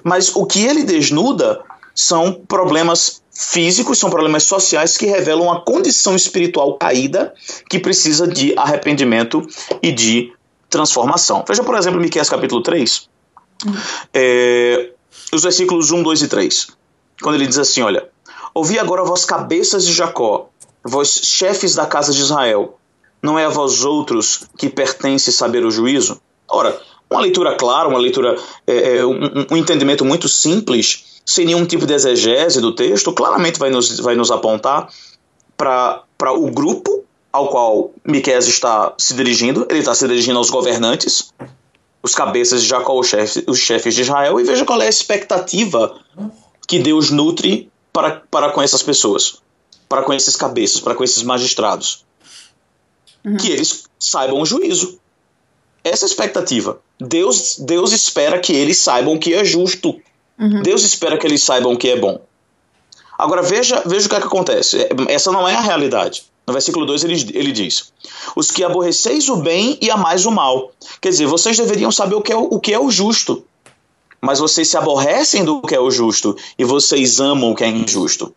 Mas 0.02 0.34
o 0.34 0.46
que 0.46 0.64
ele 0.64 0.84
desnuda 0.84 1.60
são 1.94 2.32
problemas 2.32 3.20
físicos, 3.30 3.98
são 3.98 4.08
problemas 4.08 4.44
sociais 4.44 4.96
que 4.96 5.04
revelam 5.04 5.44
uma 5.44 5.60
condição 5.60 6.16
espiritual 6.16 6.78
caída 6.78 7.34
que 7.68 7.78
precisa 7.78 8.26
de 8.26 8.54
arrependimento 8.56 9.46
e 9.82 9.92
de 9.92 10.32
transformação. 10.70 11.44
Veja, 11.46 11.62
por 11.62 11.76
exemplo, 11.76 12.00
Miqueias 12.00 12.30
capítulo 12.30 12.62
3, 12.62 13.08
é, 14.14 14.90
os 15.30 15.42
versículos 15.42 15.90
1, 15.90 16.02
2 16.02 16.22
e 16.22 16.28
3. 16.28 16.68
Quando 17.20 17.34
ele 17.34 17.46
diz 17.46 17.58
assim: 17.58 17.82
Olha, 17.82 18.08
ouvi 18.54 18.78
agora 18.78 19.04
vós 19.04 19.26
cabeças 19.26 19.84
de 19.84 19.92
Jacó, 19.92 20.48
vós 20.84 21.20
chefes 21.22 21.74
da 21.74 21.86
casa 21.86 22.12
de 22.12 22.20
Israel, 22.20 22.78
não 23.22 23.38
é 23.38 23.44
a 23.44 23.48
vós 23.48 23.84
outros 23.84 24.46
que 24.58 24.68
pertence 24.68 25.32
saber 25.32 25.64
o 25.64 25.70
juízo? 25.70 26.20
Ora, 26.48 26.78
uma 27.10 27.20
leitura 27.20 27.54
clara, 27.54 27.88
uma 27.88 27.98
leitura, 27.98 28.36
é, 28.66 28.96
é, 28.96 29.06
um, 29.06 29.46
um, 29.50 29.56
entendimento 29.56 30.04
muito 30.04 30.28
simples, 30.28 31.20
sem 31.24 31.46
nenhum 31.46 31.64
tipo 31.64 31.86
de 31.86 31.94
exegese 31.94 32.60
do 32.60 32.74
texto, 32.74 33.12
claramente 33.12 33.58
vai 33.58 33.70
nos, 33.70 34.00
vai 34.00 34.14
nos 34.14 34.30
apontar 34.30 34.88
para 35.56 36.32
o 36.32 36.50
grupo 36.50 37.04
ao 37.32 37.48
qual 37.48 37.92
Miqueias 38.04 38.46
está 38.46 38.92
se 38.98 39.14
dirigindo. 39.14 39.66
Ele 39.70 39.78
está 39.78 39.94
se 39.94 40.06
dirigindo 40.06 40.38
aos 40.38 40.50
governantes, 40.50 41.32
os 42.02 42.14
cabeças 42.14 42.62
de 42.62 42.68
Jacó, 42.68 42.98
os 42.98 43.06
chefes, 43.06 43.44
os 43.46 43.58
chefes 43.58 43.94
de 43.94 44.02
Israel, 44.02 44.38
e 44.40 44.44
veja 44.44 44.64
qual 44.64 44.80
é 44.82 44.86
a 44.86 44.90
expectativa 44.90 45.96
que 46.66 46.78
Deus 46.78 47.10
nutre 47.10 47.70
para, 47.92 48.22
para 48.30 48.50
com 48.50 48.60
essas 48.60 48.82
pessoas, 48.82 49.40
para 49.92 50.04
com 50.04 50.14
esses 50.14 50.36
cabeças, 50.36 50.80
para 50.80 50.94
com 50.94 51.04
esses 51.04 51.22
magistrados. 51.22 52.02
Uhum. 53.22 53.36
Que 53.36 53.52
eles 53.52 53.84
saibam 53.98 54.40
o 54.40 54.46
juízo. 54.46 54.98
Essa 55.84 56.06
é 56.06 56.06
a 56.06 56.08
expectativa. 56.08 56.80
Deus, 56.98 57.58
Deus 57.58 57.92
espera 57.92 58.40
que 58.40 58.54
eles 58.54 58.78
saibam 58.78 59.12
o 59.12 59.18
que 59.18 59.34
é 59.34 59.44
justo. 59.44 60.00
Uhum. 60.38 60.62
Deus 60.62 60.82
espera 60.82 61.18
que 61.18 61.26
eles 61.26 61.42
saibam 61.42 61.74
o 61.74 61.76
que 61.76 61.90
é 61.90 62.00
bom. 62.00 62.22
Agora 63.18 63.42
veja, 63.42 63.82
veja 63.84 64.06
o 64.06 64.08
que, 64.08 64.16
é 64.16 64.20
que 64.20 64.26
acontece. 64.26 64.78
Essa 65.08 65.30
não 65.30 65.46
é 65.46 65.54
a 65.56 65.60
realidade. 65.60 66.24
No 66.46 66.54
versículo 66.54 66.86
2 66.86 67.04
ele, 67.04 67.30
ele 67.34 67.52
diz: 67.52 67.92
Os 68.34 68.50
que 68.50 68.64
aborreceis 68.64 69.28
o 69.28 69.36
bem 69.36 69.76
e 69.78 69.90
amais 69.90 70.24
o 70.24 70.30
mal. 70.30 70.72
Quer 71.02 71.10
dizer, 71.10 71.26
vocês 71.26 71.58
deveriam 71.58 71.92
saber 71.92 72.14
o 72.14 72.22
que 72.22 72.32
é 72.32 72.36
o, 72.36 72.44
o, 72.44 72.58
que 72.58 72.72
é 72.72 72.80
o 72.80 72.90
justo. 72.90 73.44
Mas 74.22 74.38
vocês 74.38 74.68
se 74.68 74.76
aborrecem 74.78 75.44
do 75.44 75.60
que 75.60 75.74
é 75.74 75.80
o 75.80 75.90
justo 75.90 76.34
e 76.58 76.64
vocês 76.64 77.20
amam 77.20 77.50
o 77.50 77.54
que 77.54 77.62
é 77.62 77.68
injusto. 77.68 78.34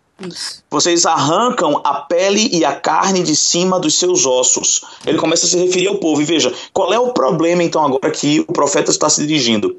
Vocês 0.69 1.05
arrancam 1.05 1.81
a 1.83 1.95
pele 1.95 2.49
e 2.53 2.63
a 2.63 2.73
carne 2.73 3.21
de 3.21 3.35
cima 3.35 3.79
dos 3.79 3.95
seus 3.95 4.25
ossos. 4.25 4.81
Ele 5.05 5.17
começa 5.17 5.45
a 5.45 5.49
se 5.49 5.57
referir 5.57 5.87
ao 5.87 5.97
povo. 5.97 6.21
E 6.21 6.25
veja, 6.25 6.53
qual 6.71 6.93
é 6.93 6.99
o 6.99 7.11
problema 7.11 7.63
então 7.63 7.83
agora 7.83 8.09
que 8.11 8.39
o 8.47 8.53
profeta 8.53 8.91
está 8.91 9.09
se 9.09 9.25
dirigindo? 9.25 9.75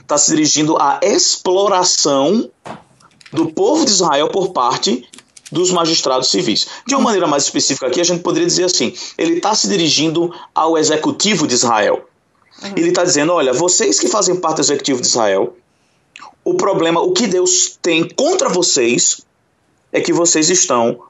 Está 0.00 0.16
se 0.16 0.30
dirigindo 0.30 0.76
à 0.78 1.00
exploração 1.02 2.50
do 3.32 3.52
povo 3.52 3.84
de 3.84 3.90
Israel 3.90 4.28
por 4.28 4.52
parte 4.52 5.06
dos 5.52 5.70
magistrados 5.70 6.30
civis. 6.30 6.66
De 6.86 6.94
uma 6.94 7.04
maneira 7.04 7.26
mais 7.26 7.44
específica 7.44 7.86
aqui, 7.86 8.00
a 8.00 8.04
gente 8.04 8.22
poderia 8.22 8.46
dizer 8.46 8.64
assim: 8.64 8.94
ele 9.18 9.34
está 9.34 9.54
se 9.54 9.68
dirigindo 9.68 10.34
ao 10.54 10.78
executivo 10.78 11.46
de 11.46 11.54
Israel. 11.54 12.08
Ele 12.74 12.88
está 12.88 13.04
dizendo: 13.04 13.32
olha, 13.32 13.52
vocês 13.52 14.00
que 14.00 14.08
fazem 14.08 14.36
parte 14.36 14.56
do 14.56 14.62
executivo 14.62 15.00
de 15.00 15.06
Israel, 15.06 15.56
o 16.42 16.54
problema, 16.54 17.00
o 17.00 17.12
que 17.12 17.26
Deus 17.26 17.78
tem 17.80 18.08
contra 18.08 18.48
vocês 18.48 19.22
é 19.94 20.00
que 20.00 20.12
vocês 20.12 20.50
estão 20.50 21.04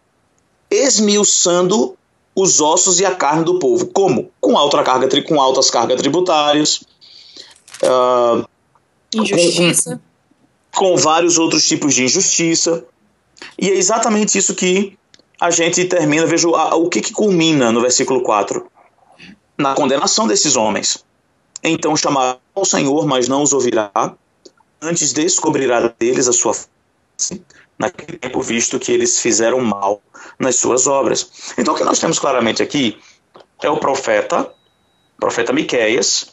esmiuçando 0.70 1.96
os 2.36 2.60
ossos 2.60 3.00
e 3.00 3.06
a 3.06 3.14
carne 3.14 3.42
do 3.42 3.58
povo. 3.58 3.86
Como? 3.86 4.30
Com, 4.38 4.58
alta 4.58 4.82
carga, 4.82 5.22
com 5.22 5.40
altas 5.40 5.70
cargas 5.70 5.98
tributárias. 5.98 6.84
Uh, 7.82 8.46
injustiça. 9.14 10.00
Com, 10.70 10.90
com, 10.90 10.96
vários 10.98 11.38
outros 11.38 11.66
tipos 11.66 11.94
de 11.94 12.04
injustiça. 12.04 12.84
E 13.58 13.70
é 13.70 13.74
exatamente 13.74 14.36
isso 14.36 14.54
que 14.54 14.98
a 15.40 15.50
gente 15.50 15.86
termina, 15.86 16.26
veja 16.26 16.46
o 16.48 16.88
que, 16.90 17.00
que 17.00 17.12
culmina 17.12 17.72
no 17.72 17.80
versículo 17.80 18.22
4. 18.22 18.66
Na 19.56 19.74
condenação 19.74 20.26
desses 20.26 20.56
homens. 20.56 21.02
Então 21.62 21.96
chamará 21.96 22.36
o 22.54 22.64
Senhor, 22.66 23.06
mas 23.06 23.28
não 23.28 23.42
os 23.42 23.54
ouvirá. 23.54 23.90
Antes 24.82 25.14
descobrirá 25.14 25.94
deles 25.98 26.28
a 26.28 26.32
sua 26.34 26.52
face 26.52 27.40
naquele 27.78 28.18
tempo, 28.18 28.40
visto 28.40 28.78
que 28.78 28.92
eles 28.92 29.18
fizeram 29.20 29.60
mal 29.60 30.02
nas 30.38 30.56
suas 30.56 30.86
obras. 30.86 31.54
Então, 31.58 31.74
o 31.74 31.76
que 31.76 31.84
nós 31.84 31.98
temos 31.98 32.18
claramente 32.18 32.62
aqui 32.62 32.98
é 33.62 33.70
o 33.70 33.78
profeta, 33.78 34.52
profeta 35.18 35.52
Miqueias, 35.52 36.32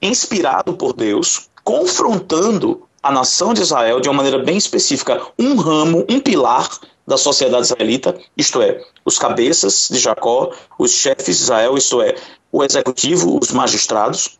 inspirado 0.00 0.74
por 0.74 0.92
Deus, 0.92 1.48
confrontando 1.64 2.88
a 3.02 3.10
nação 3.10 3.54
de 3.54 3.62
Israel 3.62 4.00
de 4.00 4.08
uma 4.08 4.16
maneira 4.16 4.38
bem 4.38 4.56
específica, 4.56 5.20
um 5.38 5.56
ramo, 5.56 6.04
um 6.08 6.20
pilar 6.20 6.68
da 7.06 7.16
sociedade 7.16 7.66
israelita, 7.66 8.18
isto 8.36 8.60
é, 8.60 8.84
os 9.04 9.18
cabeças 9.18 9.88
de 9.90 9.98
Jacó, 9.98 10.52
os 10.78 10.92
chefes 10.92 11.38
de 11.38 11.42
Israel, 11.42 11.76
isto 11.76 12.02
é, 12.02 12.14
o 12.52 12.62
executivo, 12.62 13.38
os 13.40 13.50
magistrados, 13.50 14.38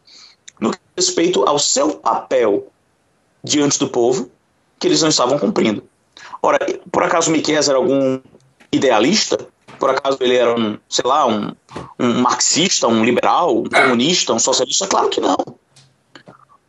no 0.60 0.70
que 0.70 0.78
respeito 0.96 1.44
ao 1.48 1.58
seu 1.58 1.94
papel 1.94 2.66
diante 3.42 3.78
do 3.78 3.88
povo, 3.88 4.30
que 4.78 4.86
eles 4.86 5.00
não 5.00 5.08
estavam 5.08 5.38
cumprindo. 5.38 5.82
Ora, 6.42 6.58
por 6.90 7.02
acaso 7.02 7.30
Miqueias 7.30 7.68
era 7.68 7.78
algum 7.78 8.20
idealista? 8.72 9.46
Por 9.78 9.90
acaso 9.90 10.18
ele 10.20 10.36
era 10.36 10.54
um, 10.58 10.78
sei 10.88 11.04
lá, 11.06 11.26
um, 11.26 11.52
um 11.98 12.20
marxista, 12.20 12.88
um 12.88 13.04
liberal, 13.04 13.58
um 13.58 13.64
comunista, 13.64 14.32
um 14.32 14.38
socialista? 14.38 14.86
Claro 14.86 15.08
que 15.08 15.20
não. 15.20 15.36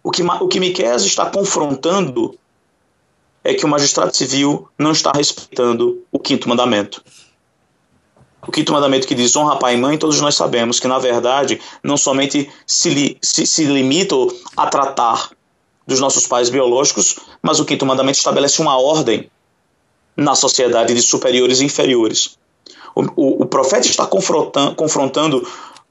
O 0.03 0.11
que, 0.11 0.23
o 0.23 0.47
que 0.47 0.59
Miqueias 0.59 1.03
está 1.03 1.25
confrontando 1.25 2.37
é 3.43 3.53
que 3.53 3.65
o 3.65 3.67
magistrado 3.67 4.15
civil 4.15 4.67
não 4.77 4.91
está 4.91 5.11
respeitando 5.11 6.03
o 6.11 6.19
quinto 6.19 6.47
mandamento. 6.47 7.03
O 8.45 8.51
quinto 8.51 8.71
mandamento 8.71 9.07
que 9.07 9.15
diz 9.15 9.35
honra 9.35 9.57
pai 9.57 9.75
e 9.75 9.77
mãe, 9.77 9.97
todos 9.97 10.19
nós 10.21 10.35
sabemos 10.35 10.79
que, 10.79 10.87
na 10.87 10.97
verdade, 10.97 11.59
não 11.83 11.97
somente 11.97 12.49
se, 12.65 12.89
li, 12.89 13.17
se, 13.21 13.45
se 13.45 13.65
limita 13.65 14.15
a 14.55 14.67
tratar 14.67 15.29
dos 15.85 15.99
nossos 15.99 16.25
pais 16.27 16.49
biológicos, 16.49 17.17
mas 17.41 17.59
o 17.59 17.65
quinto 17.65 17.85
mandamento 17.85 18.17
estabelece 18.17 18.61
uma 18.61 18.79
ordem 18.79 19.29
na 20.19 20.35
sociedade 20.35 20.93
de 20.93 21.01
superiores 21.01 21.61
e 21.61 21.65
inferiores. 21.65 22.37
O, 22.93 23.01
o, 23.15 23.43
o 23.43 23.45
profeta 23.45 23.87
está 23.87 24.05
confrontando, 24.05 24.75
confrontando 24.75 25.37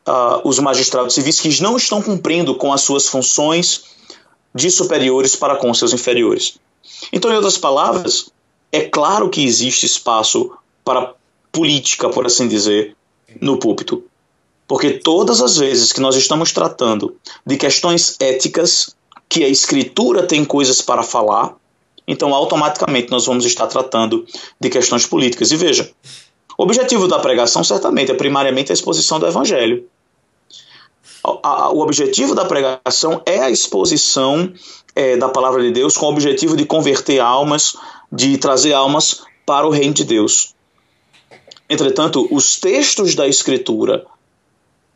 uh, 0.06 0.40
os 0.44 0.58
magistrados 0.58 1.14
civis 1.14 1.40
que 1.40 1.62
não 1.62 1.76
estão 1.76 2.02
cumprindo 2.02 2.54
com 2.54 2.72
as 2.72 2.82
suas 2.82 3.08
funções 3.08 3.84
de 4.54 4.70
superiores 4.70 5.34
para 5.34 5.56
com 5.56 5.72
seus 5.72 5.92
inferiores. 5.92 6.58
Então, 7.12 7.30
em 7.30 7.36
outras 7.36 7.56
palavras, 7.56 8.30
é 8.70 8.82
claro 8.82 9.30
que 9.30 9.44
existe 9.44 9.86
espaço 9.86 10.52
para 10.84 11.14
política, 11.50 12.10
por 12.10 12.26
assim 12.26 12.48
dizer, 12.48 12.94
no 13.40 13.58
púlpito. 13.58 14.02
Porque 14.66 14.90
todas 14.90 15.40
as 15.40 15.56
vezes 15.56 15.92
que 15.92 16.00
nós 16.00 16.16
estamos 16.16 16.52
tratando 16.52 17.16
de 17.46 17.56
questões 17.56 18.16
éticas, 18.20 18.94
que 19.28 19.42
a 19.42 19.48
escritura 19.48 20.26
tem 20.26 20.44
coisas 20.44 20.82
para 20.82 21.02
falar, 21.02 21.54
então 22.08 22.34
automaticamente 22.34 23.10
nós 23.10 23.26
vamos 23.26 23.44
estar 23.44 23.66
tratando 23.66 24.26
de 24.58 24.70
questões 24.70 25.04
políticas. 25.04 25.52
E 25.52 25.56
veja, 25.56 25.92
o 26.56 26.62
objetivo 26.62 27.06
da 27.06 27.18
pregação 27.18 27.62
certamente 27.62 28.10
é 28.10 28.14
primariamente 28.14 28.72
a 28.72 28.74
exposição 28.74 29.20
do 29.20 29.26
evangelho. 29.26 29.84
o 31.22 31.80
objetivo 31.80 32.34
da 32.34 32.46
pregação 32.46 33.20
é 33.26 33.40
a 33.40 33.50
exposição 33.50 34.50
é, 34.96 35.18
da 35.18 35.28
palavra 35.28 35.62
de 35.62 35.70
Deus 35.70 35.98
com 35.98 36.06
o 36.06 36.08
objetivo 36.08 36.56
de 36.56 36.64
converter 36.64 37.20
almas, 37.20 37.76
de 38.10 38.38
trazer 38.38 38.72
almas 38.72 39.22
para 39.44 39.66
o 39.66 39.70
reino 39.70 39.92
de 39.92 40.04
Deus. 40.04 40.54
Entretanto, 41.68 42.26
os 42.30 42.58
textos 42.58 43.14
da 43.14 43.28
Escritura, 43.28 44.06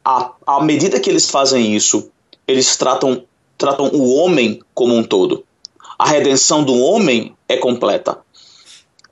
à, 0.03 0.33
à 0.47 0.63
medida 0.63 0.99
que 0.99 1.11
eles 1.11 1.31
fazem 1.31 1.77
isso, 1.77 2.11
eles 2.49 2.75
tratam, 2.77 3.25
tratam 3.59 3.89
o 3.89 4.15
homem 4.15 4.63
como 4.75 4.95
um 4.95 5.05
todo. 5.05 5.45
A 6.03 6.09
redenção 6.09 6.65
do 6.65 6.77
homem 6.77 7.33
é 7.49 7.57
completa. 7.57 8.19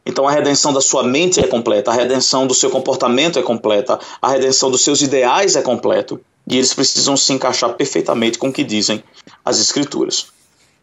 Então 0.04 0.26
a 0.26 0.32
redenção 0.32 0.72
da 0.72 0.80
sua 0.80 1.04
mente 1.04 1.38
é 1.38 1.46
completa, 1.46 1.92
a 1.92 1.94
redenção 1.94 2.48
do 2.48 2.52
seu 2.52 2.68
comportamento 2.68 3.38
é 3.38 3.42
completa, 3.42 3.96
a 4.20 4.28
redenção 4.28 4.72
dos 4.72 4.82
seus 4.82 5.00
ideais 5.00 5.54
é 5.54 5.62
completo. 5.62 6.20
E 6.48 6.56
eles 6.56 6.74
precisam 6.74 7.16
se 7.16 7.32
encaixar 7.32 7.74
perfeitamente 7.74 8.40
com 8.40 8.48
o 8.48 8.52
que 8.52 8.64
dizem 8.64 9.04
as 9.44 9.60
escrituras. 9.60 10.32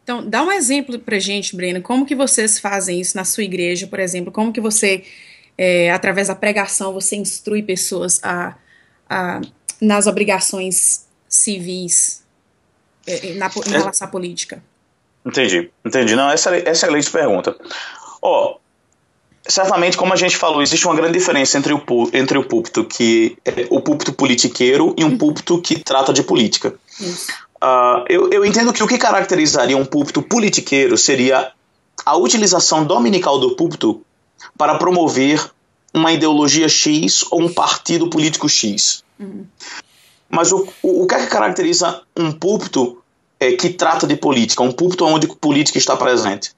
Então, 0.01 0.25
dá 0.25 0.41
um 0.43 0.49
exemplo 0.49 0.97
pra 0.97 1.19
gente, 1.19 1.53
Breno, 1.57 1.81
como 1.81 2.05
que 2.05 2.15
vocês 2.15 2.57
fazem 2.57 3.01
isso 3.01 3.17
na 3.17 3.25
sua 3.25 3.43
igreja, 3.43 3.85
por 3.85 3.99
exemplo, 3.99 4.31
como 4.31 4.53
que 4.53 4.61
você 4.61 5.03
é, 5.57 5.91
através 5.91 6.29
da 6.29 6.35
pregação, 6.35 6.93
você 6.93 7.17
instrui 7.17 7.63
pessoas 7.63 8.21
a, 8.23 8.55
a 9.09 9.41
nas 9.81 10.07
obrigações 10.07 11.05
civis 11.27 12.23
é, 13.05 13.33
na, 13.33 13.47
em 13.47 13.73
é. 13.73 13.77
relação 13.77 14.07
à 14.07 14.09
política? 14.09 14.63
Entendi, 15.27 15.69
entendi. 15.83 16.15
Não, 16.15 16.31
essa, 16.31 16.55
essa 16.55 16.65
é 16.65 16.69
a 16.69 16.71
excelente 16.71 17.11
pergunta. 17.11 17.53
Ó, 18.21 18.53
oh, 18.53 18.59
certamente, 19.45 19.97
como 19.97 20.13
a 20.13 20.15
gente 20.15 20.37
falou, 20.37 20.61
existe 20.61 20.85
uma 20.87 20.95
grande 20.95 21.17
diferença 21.17 21.57
entre 21.57 21.73
o, 21.73 21.81
entre 22.13 22.37
o 22.37 22.45
púlpito 22.45 22.85
que 22.85 23.37
é 23.43 23.67
o 23.69 23.81
púlpito 23.81 24.13
politiqueiro 24.13 24.95
e 24.97 25.03
um 25.03 25.17
púlpito 25.17 25.61
que 25.61 25.77
trata 25.77 26.13
de 26.13 26.23
política. 26.23 26.73
Uh, 27.61 28.05
eu, 28.07 28.29
eu 28.31 28.45
entendo 28.45 28.71
que 28.71 28.81
o 28.81 28.87
que 28.87 28.97
caracterizaria 28.97 29.75
um 29.75 29.85
púlpito 29.85 30.21
politiqueiro 30.21 30.97
seria 30.97 31.51
a 32.05 32.15
utilização 32.15 32.85
dominical 32.85 33.37
do 33.37 33.53
púlpito 33.53 34.01
para 34.57 34.77
promover 34.77 35.51
uma 35.93 36.13
ideologia 36.13 36.69
X 36.69 37.25
ou 37.29 37.41
um 37.41 37.53
partido 37.53 38.09
político 38.09 38.47
X. 38.47 39.03
Uhum. 39.19 39.45
Mas 40.29 40.53
o, 40.53 40.67
o, 40.81 41.03
o 41.03 41.07
que 41.07 41.15
é 41.15 41.19
que 41.19 41.27
caracteriza 41.27 42.01
um 42.15 42.31
púlpito 42.31 43.01
é, 43.39 43.51
que 43.53 43.69
trata 43.69 44.07
de 44.07 44.15
política, 44.15 44.63
um 44.63 44.71
púlpito 44.71 45.05
onde 45.05 45.27
política 45.27 45.77
está 45.77 45.95
presente? 45.95 46.51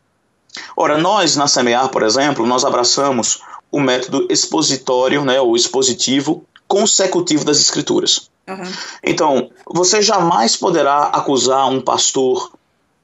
Ora, 0.75 0.97
nós 0.97 1.35
na 1.35 1.47
Semear, 1.47 1.89
por 1.89 2.03
exemplo, 2.03 2.45
nós 2.45 2.65
abraçamos 2.65 3.41
o 3.71 3.79
método 3.79 4.25
expositório, 4.29 5.23
né, 5.23 5.39
ou 5.39 5.55
expositivo 5.55 6.43
consecutivo 6.67 7.43
das 7.43 7.59
escrituras. 7.59 8.29
Uhum. 8.47 8.71
Então, 9.03 9.51
você 9.65 10.01
jamais 10.01 10.55
poderá 10.55 11.03
acusar 11.05 11.69
um 11.69 11.81
pastor 11.81 12.51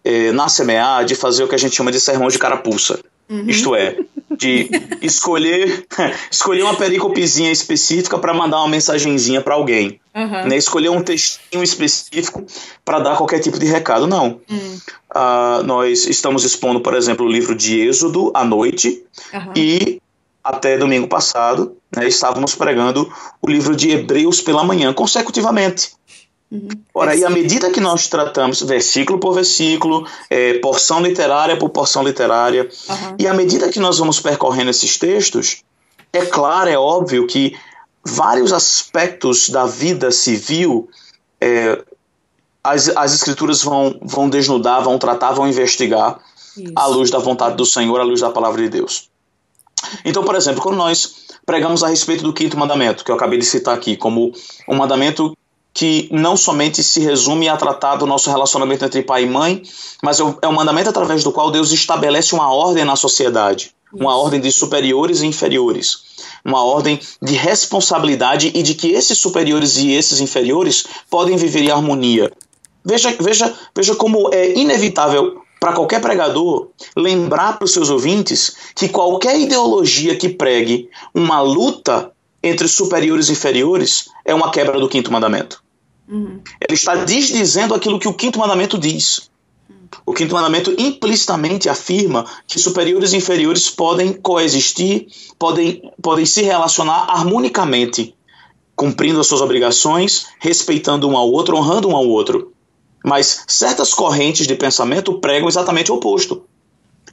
eh, 0.04 0.32
na 0.32 0.48
Semear 0.48 1.06
de 1.06 1.16
fazer 1.16 1.44
o 1.44 1.48
que 1.48 1.56
a 1.56 1.58
gente 1.58 1.76
chama 1.76 1.92
de 1.92 2.00
sermão 2.00 2.28
de 2.28 2.38
carapuça. 2.38 3.00
Uhum. 3.30 3.48
Isto 3.48 3.76
é, 3.76 3.98
de 4.38 4.70
escolher 5.02 5.86
escolher 6.32 6.64
uma 6.64 6.76
pericopezinha 6.76 7.52
específica 7.52 8.18
para 8.18 8.34
mandar 8.34 8.58
uma 8.58 8.68
mensagenzinha 8.68 9.42
para 9.42 9.56
alguém. 9.56 10.00
Uhum. 10.14 10.48
Né? 10.48 10.58
Escolher 10.58 10.90
um 10.90 11.02
textinho 11.02 11.64
específico 11.64 12.44
para 12.84 13.00
dar 13.00 13.18
qualquer 13.18 13.40
tipo 13.40 13.60
de 13.60 13.66
recado. 13.66 14.08
Não. 14.08 14.40
Uhum. 14.50 14.80
Uh, 15.16 15.64
nós 15.64 16.08
estamos 16.08 16.44
expondo, 16.44 16.82
por 16.82 16.94
exemplo, 16.94 17.26
o 17.26 17.32
livro 17.32 17.56
de 17.56 17.80
Êxodo 17.80 18.32
à 18.34 18.44
noite 18.44 19.04
uhum. 19.34 19.54
e 19.56 20.02
até 20.44 20.78
domingo 20.78 21.08
passado 21.08 21.76
né, 21.96 22.08
estávamos 22.08 22.54
pregando 22.54 23.12
o 23.42 23.50
livro 23.50 23.76
de 23.76 23.90
Hebreus 23.90 24.42
pela 24.42 24.64
manhã, 24.64 24.94
consecutivamente. 24.94 25.94
Uhum. 26.56 26.70
Ora, 26.94 27.12
aí, 27.12 27.24
à 27.24 27.30
medida 27.30 27.70
que 27.70 27.82
nós 27.82 28.08
tratamos 28.08 28.62
versículo 28.62 29.20
por 29.20 29.34
versículo, 29.34 30.08
é, 30.30 30.60
porção 30.60 31.02
literária 31.02 31.58
por 31.58 31.70
porção 31.70 32.04
literária, 32.04 32.70
uhum. 32.90 33.16
e 33.20 33.28
à 33.28 33.34
medida 33.34 33.70
que 33.70 33.80
nós 33.80 33.98
vamos 33.98 34.20
percorrendo 34.20 34.70
esses 34.70 34.98
textos, 34.98 35.64
é 36.14 36.26
claro, 36.26 36.70
é 36.70 36.78
óbvio 36.78 37.28
que 37.28 37.56
vários 38.04 38.54
aspectos 38.54 39.50
da 39.50 39.66
vida 39.66 40.12
civil 40.12 40.88
é, 41.42 41.84
as, 42.64 42.90
as 42.90 43.14
escrituras 43.14 43.62
vão, 43.62 44.00
vão 44.02 44.28
desnudar, 44.28 44.84
vão 44.84 44.98
tratar, 44.98 45.34
vão 45.34 45.48
investigar 45.48 46.20
Isso. 46.58 46.74
à 46.76 46.88
luz 46.88 47.12
da 47.12 47.20
vontade 47.20 47.56
do 47.56 47.66
Senhor, 47.66 48.00
à 48.00 48.04
luz 48.04 48.22
da 48.22 48.32
palavra 48.32 48.62
de 48.64 48.70
Deus. 48.70 49.10
Então, 50.04 50.24
por 50.24 50.36
exemplo, 50.36 50.62
quando 50.62 50.78
nós 50.78 51.26
pregamos 51.46 51.84
a 51.84 51.88
respeito 51.88 52.24
do 52.24 52.34
quinto 52.34 52.58
mandamento, 52.58 53.04
que 53.06 53.12
eu 53.12 53.16
acabei 53.16 53.38
de 53.38 53.46
citar 53.46 53.76
aqui, 53.76 53.96
como 53.96 54.32
um 54.68 54.76
mandamento 54.76 55.38
que 55.76 56.08
não 56.10 56.38
somente 56.38 56.82
se 56.82 57.02
resume 57.02 57.50
a 57.50 57.58
tratar 57.58 57.98
do 57.98 58.06
nosso 58.06 58.30
relacionamento 58.32 58.86
entre 58.86 59.04
pai 59.04 59.24
e 59.24 59.30
mãe, 59.30 59.62
mas 60.02 60.22
é 60.22 60.48
um 60.48 60.54
mandamento 60.54 60.90
através 60.90 61.22
do 61.22 61.34
qual 61.34 61.52
Deus 61.52 61.74
estabelece 61.74 62.34
uma 62.34 62.50
ordem 62.50 62.86
na 62.86 62.96
sociedade, 62.96 63.76
uma 63.94 64.16
ordem 64.16 64.40
de 64.40 64.50
superiores 64.54 65.22
e 65.22 65.26
inferiores, 65.26 65.98
uma 66.46 66.64
ordem 66.64 66.98
de 67.22 67.34
responsabilidade 67.34 68.54
e 68.56 68.64
de 68.64 68.74
que 68.74 68.92
esses 68.92 69.18
superiores 69.18 69.76
e 69.76 69.92
esses 69.92 70.22
inferiores 70.22 70.86
podem 71.10 71.36
viver 71.36 71.64
em 71.64 71.72
harmonia. 71.72 72.32
Veja, 72.84 73.14
veja, 73.20 73.54
veja 73.76 73.96
como 73.96 74.34
é 74.34 74.58
inevitável 74.58 75.42
para 75.60 75.74
qualquer 75.74 76.00
pregador 76.00 76.70
lembrar 76.96 77.58
para 77.58 77.66
os 77.66 77.74
seus 77.74 77.90
ouvintes 77.90 78.56
que 78.74 78.88
qualquer 78.88 79.38
ideologia 79.38 80.16
que 80.16 80.30
pregue 80.30 80.90
uma 81.14 81.42
luta 81.42 82.14
entre 82.42 82.68
superiores 82.70 83.28
e 83.28 83.34
inferiores 83.34 84.10
é 84.24 84.34
uma 84.34 84.52
quebra 84.52 84.80
do 84.80 84.88
quinto 84.88 85.12
mandamento. 85.12 85.65
Ele 86.08 86.74
está 86.74 86.96
desdizendo 86.96 87.74
aquilo 87.74 88.00
que 88.00 88.08
o 88.08 88.14
quinto 88.14 88.40
mandamento 88.40 88.78
diz. 88.78 89.30
O 90.06 90.14
quinto 90.14 90.34
mandamento 90.34 90.74
implicitamente 90.78 91.70
afirma 91.70 92.26
que 92.48 92.60
superiores 92.60 93.14
e 93.14 93.18
inferiores 93.18 93.70
podem 93.70 94.14
coexistir, 94.14 95.08
podem, 95.40 95.92
podem 96.02 96.26
se 96.26 96.42
relacionar 96.42 97.08
harmonicamente, 97.10 98.16
cumprindo 98.76 99.20
as 99.20 99.28
suas 99.28 99.42
obrigações, 99.42 100.28
respeitando 100.40 101.08
um 101.08 101.18
ao 101.18 101.32
outro, 101.32 101.56
honrando 101.56 101.90
um 101.90 101.96
ao 101.96 102.08
outro. 102.08 102.52
Mas 103.04 103.46
certas 103.48 103.94
correntes 103.94 104.48
de 104.48 104.56
pensamento 104.56 105.20
pregam 105.20 105.48
exatamente 105.48 105.92
o 105.92 105.96
oposto. 105.96 106.44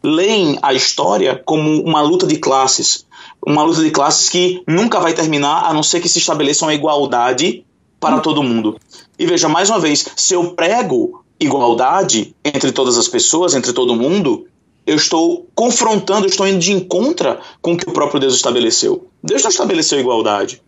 Leem 0.02 0.58
a 0.62 0.74
história 0.74 1.40
como 1.44 1.82
uma 1.82 2.02
luta 2.02 2.26
de 2.26 2.36
classes, 2.36 3.06
uma 3.46 3.62
luta 3.62 3.82
de 3.82 3.90
classes 3.90 4.28
que 4.28 4.62
nunca 4.66 4.98
vai 4.98 5.12
terminar 5.12 5.64
a 5.64 5.72
não 5.72 5.82
ser 5.82 6.00
que 6.00 6.08
se 6.08 6.18
estabeleça 6.18 6.64
uma 6.64 6.74
igualdade 6.74 7.64
para 8.02 8.18
todo 8.18 8.42
mundo. 8.42 8.76
E 9.16 9.24
veja, 9.24 9.48
mais 9.48 9.70
uma 9.70 9.78
vez, 9.78 10.04
se 10.16 10.34
eu 10.34 10.54
prego 10.54 11.24
igualdade 11.38 12.34
entre 12.44 12.72
todas 12.72 12.98
as 12.98 13.06
pessoas, 13.06 13.54
entre 13.54 13.72
todo 13.72 13.94
mundo, 13.94 14.44
eu 14.84 14.96
estou 14.96 15.46
confrontando, 15.54 16.26
eu 16.26 16.28
estou 16.28 16.48
indo 16.48 16.58
de 16.58 16.72
encontro 16.72 17.38
com 17.60 17.74
o 17.74 17.76
que 17.76 17.88
o 17.88 17.92
próprio 17.92 18.18
Deus 18.18 18.34
estabeleceu. 18.34 19.06
Deus 19.22 19.44
não 19.44 19.50
estabeleceu 19.50 20.00
igualdade. 20.00 20.60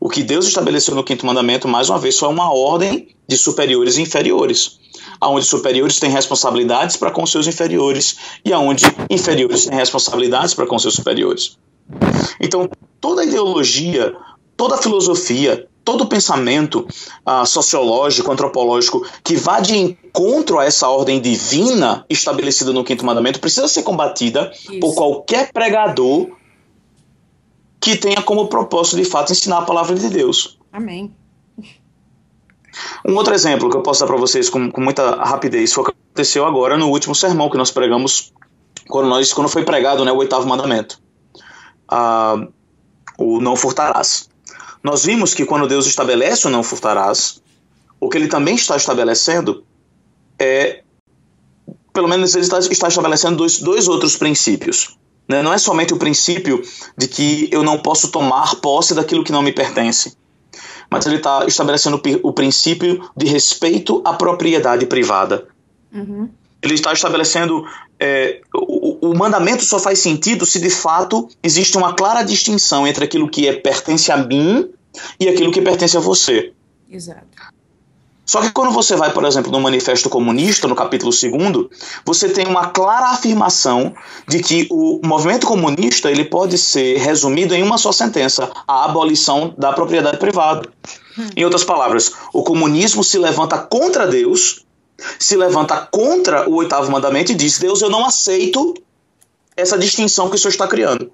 O 0.00 0.08
que 0.08 0.22
Deus 0.22 0.46
estabeleceu 0.46 0.94
no 0.94 1.04
quinto 1.04 1.26
mandamento, 1.26 1.68
mais 1.68 1.90
uma 1.90 1.98
vez, 1.98 2.18
foi 2.18 2.30
uma 2.30 2.50
ordem 2.50 3.08
de 3.28 3.36
superiores 3.36 3.98
e 3.98 4.02
inferiores. 4.02 4.80
Onde 5.20 5.44
superiores 5.44 6.00
têm 6.00 6.08
responsabilidades 6.08 6.96
para 6.96 7.10
com 7.10 7.26
seus 7.26 7.46
inferiores 7.46 8.16
e 8.42 8.54
aonde 8.54 8.86
inferiores 9.10 9.66
têm 9.66 9.76
responsabilidades 9.76 10.54
para 10.54 10.66
com 10.66 10.78
seus 10.78 10.94
superiores. 10.94 11.58
Então, 12.40 12.70
toda 12.98 13.22
ideologia, 13.22 14.16
toda 14.56 14.78
filosofia, 14.78 15.68
todo 15.90 16.06
pensamento 16.06 16.86
uh, 17.26 17.44
sociológico, 17.44 18.30
antropológico 18.30 19.04
que 19.24 19.34
vá 19.34 19.58
de 19.58 19.76
encontro 19.76 20.60
a 20.60 20.64
essa 20.64 20.88
ordem 20.88 21.20
divina 21.20 22.04
estabelecida 22.08 22.72
no 22.72 22.84
quinto 22.84 23.04
mandamento 23.04 23.40
precisa 23.40 23.66
ser 23.66 23.82
combatida 23.82 24.52
Isso. 24.52 24.78
por 24.78 24.94
qualquer 24.94 25.52
pregador 25.52 26.28
que 27.80 27.96
tenha 27.96 28.22
como 28.22 28.46
propósito 28.46 28.98
de 28.98 29.04
fato 29.04 29.32
ensinar 29.32 29.58
a 29.58 29.62
palavra 29.62 29.96
de 29.96 30.08
Deus. 30.08 30.60
Amém. 30.72 31.12
Um 33.04 33.16
outro 33.16 33.34
exemplo 33.34 33.68
que 33.68 33.76
eu 33.76 33.82
posso 33.82 33.98
dar 33.98 34.06
para 34.06 34.16
vocês 34.16 34.48
com, 34.48 34.70
com, 34.70 34.80
muita 34.80 35.16
rapidez 35.16 35.72
foi 35.72 35.82
o 35.82 35.86
que 35.88 35.92
aconteceu 35.92 36.46
agora 36.46 36.78
no 36.78 36.88
último 36.88 37.16
sermão 37.16 37.50
que 37.50 37.56
nós 37.56 37.72
pregamos 37.72 38.32
quando, 38.88 39.08
nós, 39.08 39.32
quando 39.32 39.48
foi 39.48 39.64
pregado 39.64 40.04
né, 40.04 40.12
o 40.12 40.16
oitavo 40.18 40.46
mandamento. 40.46 41.00
Uh, 41.90 42.52
o 43.18 43.40
não 43.40 43.56
furtarás. 43.56 44.29
Nós 44.82 45.04
vimos 45.04 45.34
que 45.34 45.44
quando 45.44 45.68
Deus 45.68 45.86
estabelece 45.86 46.46
o 46.46 46.50
não 46.50 46.62
furtarás, 46.62 47.42
o 47.98 48.08
que 48.08 48.16
ele 48.16 48.28
também 48.28 48.54
está 48.54 48.76
estabelecendo 48.76 49.64
é, 50.38 50.82
pelo 51.92 52.08
menos 52.08 52.34
ele 52.34 52.44
está, 52.44 52.58
está 52.58 52.88
estabelecendo 52.88 53.36
dois, 53.36 53.58
dois 53.58 53.88
outros 53.88 54.16
princípios. 54.16 54.96
Né? 55.28 55.42
Não 55.42 55.52
é 55.52 55.58
somente 55.58 55.92
o 55.92 55.98
princípio 55.98 56.62
de 56.96 57.06
que 57.06 57.48
eu 57.52 57.62
não 57.62 57.78
posso 57.78 58.10
tomar 58.10 58.56
posse 58.56 58.94
daquilo 58.94 59.22
que 59.22 59.30
não 59.30 59.42
me 59.42 59.52
pertence, 59.52 60.16
mas 60.90 61.06
ele 61.06 61.16
está 61.16 61.44
estabelecendo 61.46 62.00
o 62.22 62.32
princípio 62.32 63.08
de 63.16 63.26
respeito 63.26 64.02
à 64.04 64.14
propriedade 64.14 64.86
privada. 64.86 65.46
Uhum. 65.92 66.30
Ele 66.62 66.74
está 66.74 66.92
estabelecendo 66.92 67.64
é, 67.98 68.40
o, 68.54 69.10
o, 69.10 69.16
mandamento 69.16 69.64
só 69.64 69.78
faz 69.78 69.98
sentido 69.98 70.46
se 70.46 70.58
de 70.58 70.70
fato 70.70 71.28
existe 71.42 71.76
uma 71.76 71.92
clara 71.92 72.22
distinção 72.22 72.86
entre 72.86 73.04
aquilo 73.04 73.28
que 73.28 73.46
é, 73.46 73.52
pertence 73.52 74.10
a 74.10 74.16
mim 74.16 74.70
e 75.18 75.28
aquilo 75.28 75.52
que 75.52 75.60
pertence 75.60 75.96
a 75.96 76.00
você. 76.00 76.52
Exato. 76.90 77.26
Só 78.30 78.40
que 78.40 78.52
quando 78.52 78.70
você 78.70 78.94
vai, 78.94 79.12
por 79.12 79.24
exemplo, 79.24 79.50
no 79.50 79.58
Manifesto 79.58 80.08
Comunista, 80.08 80.68
no 80.68 80.76
capítulo 80.76 81.10
2, 81.10 81.66
você 82.04 82.28
tem 82.28 82.46
uma 82.46 82.68
clara 82.68 83.08
afirmação 83.08 83.92
de 84.28 84.38
que 84.38 84.68
o 84.70 85.00
movimento 85.04 85.48
comunista 85.48 86.08
ele 86.08 86.24
pode 86.24 86.56
ser 86.56 86.96
resumido 86.98 87.56
em 87.56 87.62
uma 87.64 87.76
só 87.76 87.90
sentença: 87.90 88.48
a 88.68 88.84
abolição 88.84 89.52
da 89.58 89.72
propriedade 89.72 90.18
privada. 90.18 90.68
Em 91.36 91.44
outras 91.44 91.64
palavras, 91.64 92.12
o 92.32 92.44
comunismo 92.44 93.02
se 93.02 93.18
levanta 93.18 93.58
contra 93.58 94.06
Deus, 94.06 94.64
se 95.18 95.36
levanta 95.36 95.88
contra 95.90 96.48
o 96.48 96.54
oitavo 96.56 96.90
mandamento 96.90 97.32
e 97.32 97.34
diz: 97.34 97.58
Deus, 97.58 97.82
eu 97.82 97.90
não 97.90 98.04
aceito 98.04 98.74
essa 99.56 99.78
distinção 99.78 100.28
que 100.28 100.36
o 100.36 100.38
Senhor 100.38 100.50
está 100.50 100.66
criando. 100.66 101.12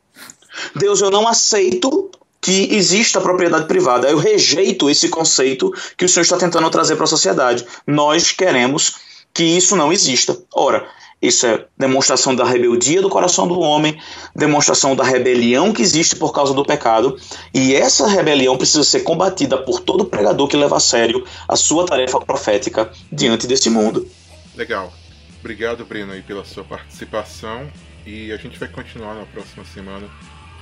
Deus, 0.74 1.00
eu 1.00 1.10
não 1.10 1.26
aceito 1.28 2.10
que 2.40 2.76
exista 2.76 3.20
propriedade 3.20 3.66
privada. 3.66 4.08
Eu 4.08 4.18
rejeito 4.18 4.88
esse 4.88 5.08
conceito 5.08 5.72
que 5.96 6.04
o 6.04 6.08
senhor 6.08 6.22
está 6.22 6.36
tentando 6.36 6.70
trazer 6.70 6.94
para 6.94 7.02
a 7.02 7.08
sociedade. 7.08 7.66
Nós 7.84 8.30
queremos 8.30 8.96
que 9.34 9.42
isso 9.42 9.74
não 9.74 9.92
exista. 9.92 10.38
Ora, 10.54 10.88
isso 11.20 11.46
é 11.46 11.66
demonstração 11.78 12.34
da 12.34 12.44
rebeldia 12.44 13.00
do 13.00 13.08
coração 13.08 13.48
do 13.48 13.58
homem, 13.58 13.98
demonstração 14.34 14.94
da 14.94 15.02
rebelião 15.02 15.72
que 15.72 15.82
existe 15.82 16.16
por 16.16 16.32
causa 16.32 16.52
do 16.52 16.64
pecado, 16.64 17.18
e 17.54 17.74
essa 17.74 18.06
rebelião 18.06 18.56
precisa 18.56 18.84
ser 18.84 19.00
combatida 19.00 19.56
por 19.56 19.80
todo 19.80 20.04
pregador 20.04 20.46
que 20.46 20.56
leva 20.56 20.76
a 20.76 20.80
sério 20.80 21.24
a 21.48 21.56
sua 21.56 21.86
tarefa 21.86 22.20
profética 22.20 22.90
diante 23.10 23.46
desse 23.46 23.70
mundo. 23.70 24.06
Legal. 24.54 24.92
Obrigado, 25.40 25.84
Breno, 25.84 26.12
aí, 26.12 26.22
pela 26.22 26.44
sua 26.44 26.64
participação. 26.64 27.70
E 28.04 28.30
a 28.32 28.36
gente 28.36 28.58
vai 28.58 28.68
continuar 28.68 29.14
na 29.14 29.26
próxima 29.26 29.64
semana 29.64 30.08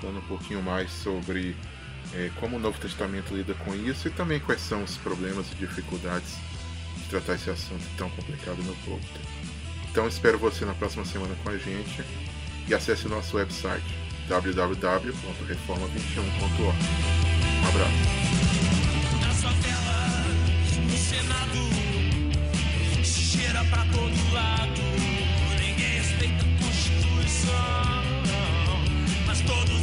falando 0.00 0.18
um 0.18 0.28
pouquinho 0.28 0.62
mais 0.62 0.90
sobre 0.90 1.54
é, 2.14 2.30
como 2.40 2.56
o 2.56 2.60
Novo 2.60 2.78
Testamento 2.78 3.34
lida 3.34 3.54
com 3.54 3.74
isso 3.74 4.08
e 4.08 4.10
também 4.10 4.40
quais 4.40 4.60
são 4.60 4.82
os 4.82 4.96
problemas 4.96 5.46
e 5.52 5.54
dificuldades 5.56 6.34
de 6.96 7.08
tratar 7.08 7.34
esse 7.34 7.50
assunto 7.50 7.84
tão 7.96 8.08
complicado 8.10 8.62
no 8.62 8.74
povo. 8.76 9.00
Então 9.94 10.08
espero 10.08 10.36
você 10.36 10.64
na 10.64 10.74
próxima 10.74 11.04
semana 11.04 11.36
com 11.44 11.50
a 11.50 11.56
gente 11.56 12.02
e 12.66 12.74
acesse 12.74 13.06
o 13.06 13.08
nosso 13.08 13.36
website 13.36 13.84
www.reforma21.org. 14.26 16.78
Um 17.62 17.68
abraço. 17.68 17.92
pra 23.70 23.86
todo 23.92 24.32
lado. 24.32 24.82
Ninguém 25.60 25.98
respeita 25.98 26.42
a 26.42 26.46
Constituição, 26.64 27.52
mas 29.28 29.40
todos 29.42 29.73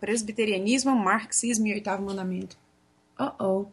presbiterianismo, 0.00 0.94
marxismo 0.96 1.66
e 1.66 1.74
oitavo 1.74 2.02
mandamento. 2.02 2.56
Oh, 3.18 3.32
oh. 3.44 3.66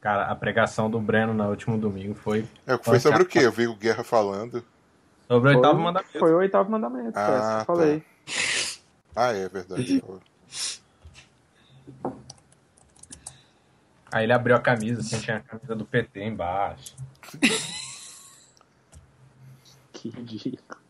Cara, 0.00 0.26
a 0.26 0.36
pregação 0.36 0.88
do 0.88 1.00
Breno 1.00 1.34
no 1.34 1.48
último 1.48 1.76
domingo 1.76 2.14
foi. 2.14 2.46
É, 2.66 2.78
foi 2.78 3.00
sobre 3.00 3.22
o 3.22 3.26
quê? 3.26 3.40
Eu 3.40 3.50
vi 3.52 3.66
o 3.66 3.74
Guerra 3.74 4.04
falando. 4.04 4.64
Sobre 5.26 5.50
o 5.50 5.52
Foi, 5.52 5.56
oitavo 5.56 5.80
mandamento. 5.80 6.18
foi 6.18 6.32
o 6.32 6.36
oitavo 6.36 6.70
mandamento, 6.70 7.12
foi 7.12 7.22
essa 7.22 7.40
que 7.40 7.44
Ah, 7.44 7.60
eu 7.60 7.64
falei. 7.64 8.04
Ah, 9.16 9.32
é 9.32 9.48
verdade. 9.48 10.04
Aí 14.12 14.24
ele 14.24 14.32
abriu 14.32 14.54
a 14.54 14.60
camisa, 14.60 15.00
assim, 15.00 15.18
tinha 15.18 15.38
a 15.38 15.40
camisa 15.40 15.74
do 15.74 15.84
PT 15.84 16.22
embaixo. 16.22 16.94
Que 19.92 20.10
ridículo. 20.10 20.80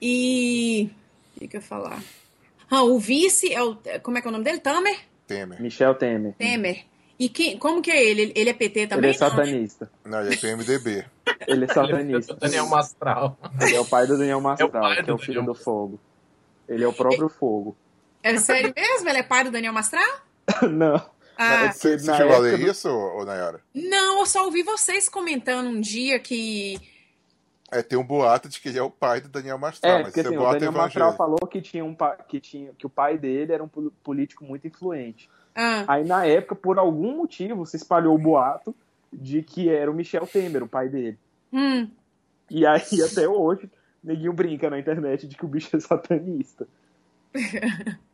E. 0.00 0.90
O 1.36 1.38
que, 1.38 1.48
que 1.48 1.56
eu 1.56 1.60
ia 1.60 1.66
falar? 1.66 2.02
Ah, 2.74 2.82
o 2.84 2.98
vice 2.98 3.52
é 3.52 3.62
o. 3.62 3.76
Como 4.02 4.16
é 4.16 4.20
que 4.22 4.26
é 4.26 4.30
o 4.30 4.32
nome 4.32 4.44
dele? 4.44 4.58
Tamer? 4.58 4.98
Temer. 5.26 5.60
Michel 5.60 5.94
Temer. 5.94 6.32
Temer. 6.38 6.84
E 7.18 7.28
quem, 7.28 7.58
como 7.58 7.82
que 7.82 7.90
é 7.90 8.02
ele? 8.02 8.32
Ele 8.34 8.48
é 8.50 8.52
PT 8.54 8.80
Ele 8.80 8.86
também? 8.88 9.10
é 9.10 9.12
Não, 9.12 9.20
né? 9.26 9.30
satanista. 9.30 9.90
Não, 10.04 10.20
ele 10.24 10.34
é 10.34 10.36
PMDB. 10.38 11.04
Ele 11.46 11.64
é 11.64 11.68
satanista. 11.68 12.34
Daniel 12.40 12.66
Mastral. 12.68 13.38
Ele 13.60 13.76
é 13.76 13.80
o 13.80 13.84
pai 13.84 14.06
do 14.06 14.16
Daniel 14.16 14.40
Mastral, 14.40 14.70
pai 14.70 15.04
que 15.04 15.10
é 15.10 15.12
o 15.12 15.18
filho 15.18 15.34
Daniel 15.40 15.54
do 15.54 15.60
fogo. 15.60 16.00
Ele 16.68 16.82
é 16.82 16.88
o 16.88 16.92
próprio 16.92 17.28
fogo. 17.28 17.76
É 18.22 18.36
sério 18.38 18.72
mesmo? 18.74 19.08
Ele 19.08 19.18
é 19.18 19.22
pai 19.22 19.44
do 19.44 19.50
Daniel 19.50 19.72
Mastral? 19.72 20.20
Não. 20.70 20.94
Ah, 21.36 21.64
É 21.66 21.72
Você, 21.72 21.98
chegou 21.98 22.34
a 22.34 22.38
ler 22.38 22.58
do- 22.58 22.66
isso, 22.70 22.88
ô 22.88 23.24
Nayara? 23.24 23.60
não, 23.74 24.20
eu 24.20 24.26
só 24.26 24.44
ouvi 24.44 24.62
vocês 24.62 25.08
comentando 25.08 25.66
um 25.68 25.80
dia 25.80 26.18
que. 26.18 26.78
É, 27.72 27.82
tem 27.82 27.98
um 27.98 28.04
boato 28.04 28.50
de 28.50 28.60
que 28.60 28.68
ele 28.68 28.78
é 28.78 28.82
o 28.82 28.90
pai 28.90 29.20
do 29.22 29.30
Daniel 29.30 29.56
Mastral, 29.56 29.92
É, 29.98 30.02
mas 30.02 30.12
porque 30.12 30.20
assim, 30.20 30.36
o 30.36 30.40
boato 30.40 30.52
Daniel 30.60 30.72
Mastral 30.72 31.16
falou 31.16 31.38
que, 31.50 31.62
tinha 31.62 31.82
um, 31.82 31.96
que, 32.28 32.38
tinha, 32.38 32.70
que 32.74 32.86
o 32.86 32.90
pai 32.90 33.16
dele 33.16 33.50
era 33.52 33.64
um 33.64 33.68
pol- 33.68 33.90
político 34.04 34.44
muito 34.44 34.66
influente. 34.66 35.28
Ah, 35.54 35.84
Aí, 35.88 36.04
na 36.04 36.26
época, 36.26 36.54
por 36.54 36.78
algum 36.78 37.16
motivo, 37.16 37.64
se 37.64 37.76
espalhou 37.76 38.14
o 38.14 38.18
boato 38.18 38.74
de 39.12 39.42
que 39.42 39.70
era 39.70 39.90
o 39.90 39.94
Michel 39.94 40.26
Temer, 40.26 40.62
o 40.62 40.68
pai 40.68 40.88
dele. 40.90 41.18
hum, 41.50 41.88
E 42.50 42.66
aí, 42.66 43.02
até 43.10 43.26
hoje, 43.26 43.70
neguinho 44.04 44.32
brinca 44.34 44.68
na 44.68 44.78
internet 44.78 45.26
de 45.26 45.34
que 45.34 45.44
o 45.44 45.48
bicho 45.48 45.74
é 45.74 45.80
satanista. 45.80 46.68